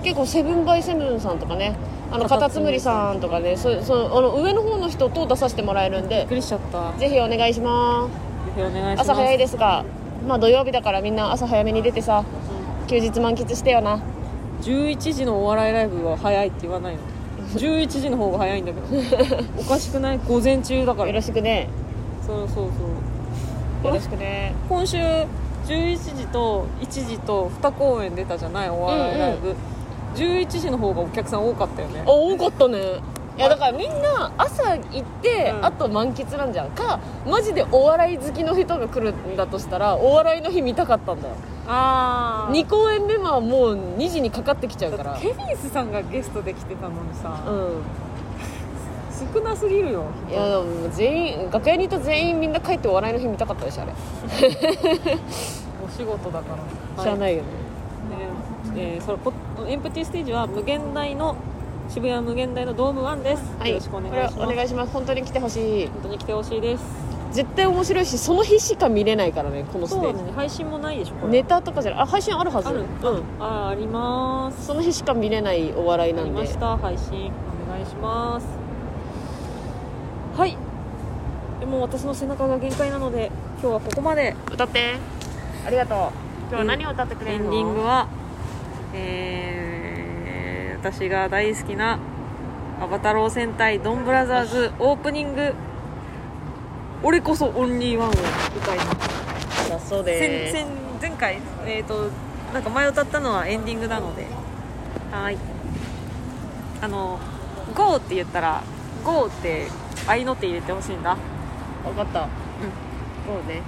[0.03, 1.75] 結構セブンバイセブンさんとかね。
[2.11, 6.17] あのカタツムリさんとかねそうそうあの上の方の人と出させてもらえるんで。
[6.17, 6.91] びっくりしちゃった。
[6.99, 8.07] ぜぜひお願いしま
[8.55, 9.11] ひお願いしますす。
[9.11, 9.83] 朝早いですが。
[10.27, 12.23] まあ土曜日だからみんな朝早めに出てさ
[12.87, 13.99] 休日満喫してよな。
[14.61, 17.01] 11時のお笑いライブは早いって言わないの？
[17.59, 19.01] 11時の方が早いんだけど。
[19.59, 20.19] おかしくない？
[20.27, 21.09] 午前中だから。
[21.09, 21.67] よろしくね。
[22.25, 23.87] そうそうそう。
[23.87, 24.53] よろしくね。
[24.69, 25.27] 今週11
[26.17, 28.69] 時と1時と2公演出たじゃない？
[28.69, 29.55] お笑いライブ、
[30.15, 32.03] 11時の方がお客さん多かったよね。
[32.05, 32.77] あ多かったね
[33.35, 35.65] いやだからみんな朝行って、うん。
[35.65, 36.71] あと満喫なんじゃん。
[36.71, 41.35] かマジでお笑い好きの人が来るんだとしたらお笑いの日見たかったんだよ。
[41.67, 45.17] あ2公演目はもう2時にかかってきちゃうから。
[45.19, 47.81] ケビンスさんがゲストで来てたのにさ、うん。
[49.33, 50.05] 少なすぎるよ。
[50.29, 53.93] いやでも全員楽屋にいた全員みんな帰ってお笑いの日見たかったでしょあれ。
[55.85, 56.55] お仕事だか
[56.97, 57.03] ら。
[57.03, 57.49] い、知らないよね、
[58.75, 59.31] えーそれポ
[59.67, 61.35] エンプティステージは無限大の
[61.89, 63.69] 渋谷無限大のドーム1です、はい。
[63.71, 64.39] よろしくお願いします。
[64.39, 64.93] お願いします。
[64.93, 65.87] 本当に来てほしい。
[65.87, 66.83] 本当に来てほしいです。
[67.31, 70.31] 絶対面白いしその日しか見れないからねこのステーそうだね。
[70.35, 72.01] 配信もないでしょネタとかじゃない。
[72.01, 72.69] あ配信あるはず。
[72.69, 72.81] ある。
[72.81, 73.23] うん。
[73.39, 74.67] ああります。
[74.67, 76.31] その日しか見れないお笑いなんで。
[76.31, 76.77] ました。
[76.77, 77.31] 配信
[77.67, 78.47] お願いします。
[80.37, 80.57] はい。
[81.59, 83.31] でも私の背中が限界なので
[83.61, 84.35] 今日はここまで。
[84.51, 84.95] 歌って。
[85.65, 85.97] ありがとう。
[85.97, 87.45] 今日は何を歌ってくれるの？
[87.45, 88.07] エンディングは
[88.95, 89.62] えー、
[90.83, 91.97] 私が大好きな
[92.81, 95.53] 「アバタロー戦隊ドンブラザーズ」オープニング
[97.01, 98.83] 「俺こそオンリーワン」を歌いま
[99.53, 99.69] す。
[99.69, 100.67] だそうで先先
[101.01, 102.09] 前回えっ、と
[102.53, 104.27] なんか前歌ったのはエンディングなので。
[105.09, 105.37] はい。
[106.81, 107.17] あの
[107.73, 108.61] 「GO」って言ったら
[109.05, 109.67] 「GO」って
[110.05, 111.15] 合いの手入れてほしいんだ。
[111.85, 112.19] 分かった。
[112.19, 112.27] うん。
[112.27, 112.29] そ
[113.31, 113.61] うね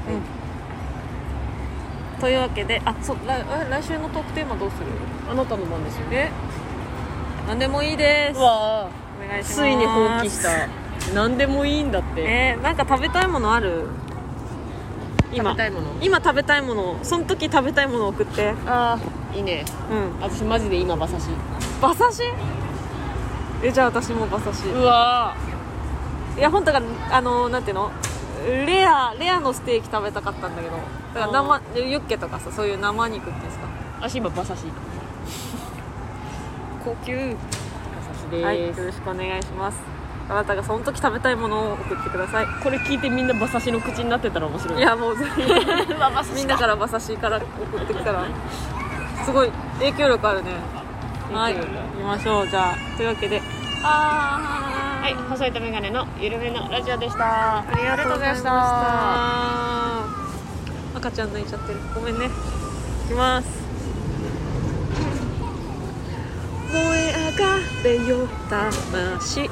[2.20, 4.88] というわけであそう来え来週のトークテーマどうする？
[5.32, 6.30] あなたの番ですよえ？
[7.48, 8.40] 何でもいいです。
[8.40, 8.90] うわ
[9.24, 9.56] お願いします。
[9.56, 10.68] ついに放棄した。
[11.14, 12.22] 何でもいいんだって。
[12.22, 13.88] えー、なんか食べたいものある？
[15.32, 15.52] 今。
[15.52, 15.92] 食べたいもの？
[16.02, 17.00] 今食べたいもの。
[17.04, 18.54] その時食べたいもの送って。
[18.66, 19.64] ああいいね。
[19.92, 20.22] うん。
[20.22, 21.28] 私マジで今馬刺し。
[21.80, 22.24] 馬刺し？
[23.64, 24.68] えじゃあ私も馬刺し。
[24.68, 25.36] うわ
[26.38, 26.82] いや本当が
[27.12, 27.92] あのなんていうの？
[28.66, 30.78] レアレアのステーキ食べたかったんだけど。
[31.14, 33.68] だから生ユッケとかさそういう生肉っていうんですか？
[34.02, 34.64] 私今馬刺し
[36.86, 37.14] 高級。
[37.14, 37.36] 馬
[38.30, 39.80] 刺しはいよろしくお願いします。
[40.30, 42.46] あなたがその時食べたいものを送ってください。
[42.64, 44.78] これ聞いてみんな馬刺しの口になってたら面白い。
[44.80, 48.26] いやもうぜひうわ馬刺しみんなから馬刺しから送ってきたら。
[49.26, 50.52] すごい影響力あるね。
[51.34, 51.68] はい行き
[52.04, 52.48] ましょう。
[52.48, 53.42] じゃあというわけで。
[53.84, 55.16] あはい。
[55.16, 57.58] 細いとメガネのゆるめのラジオでした。
[57.58, 58.50] あありがとうございました。
[60.98, 61.80] 赤ちゃん泣いちゃってる。
[61.96, 62.26] ごめんね。
[62.26, 62.30] い
[63.08, 63.65] きます
[66.76, 69.50] 燃え上がれよ魂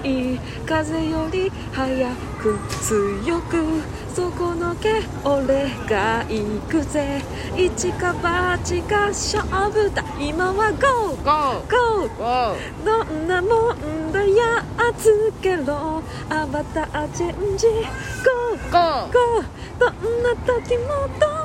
[0.65, 3.81] 風より速く強く
[4.13, 7.21] 底のけ俺が行くぜ
[7.55, 11.15] 一か八か勝負だ今は GO!
[11.23, 12.07] ゴ GO!
[12.07, 17.71] ーゴーどんなもんだやっつけろアバターチェンジ GO!
[18.69, 19.43] ゴー GO!
[19.79, 21.42] どんな時もど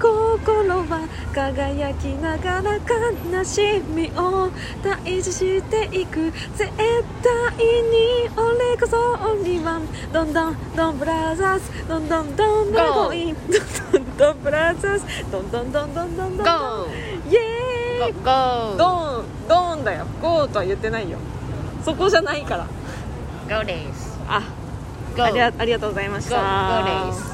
[0.00, 4.50] 心は輝きながら悲しみを
[4.82, 6.76] 退治していく絶対
[7.58, 16.46] に俺こそオンリーワンどんどんどんブラザーズどんどんどんどん Go ゴインどんどんどんブラザーズどんどんどんどんどんどん
[17.30, 21.18] イエーイゴードーンだよゴーとは言ってないよ
[21.84, 22.66] そこじゃないから
[23.48, 24.42] ゴーですあ
[25.18, 27.29] ありがとうございましたゴーです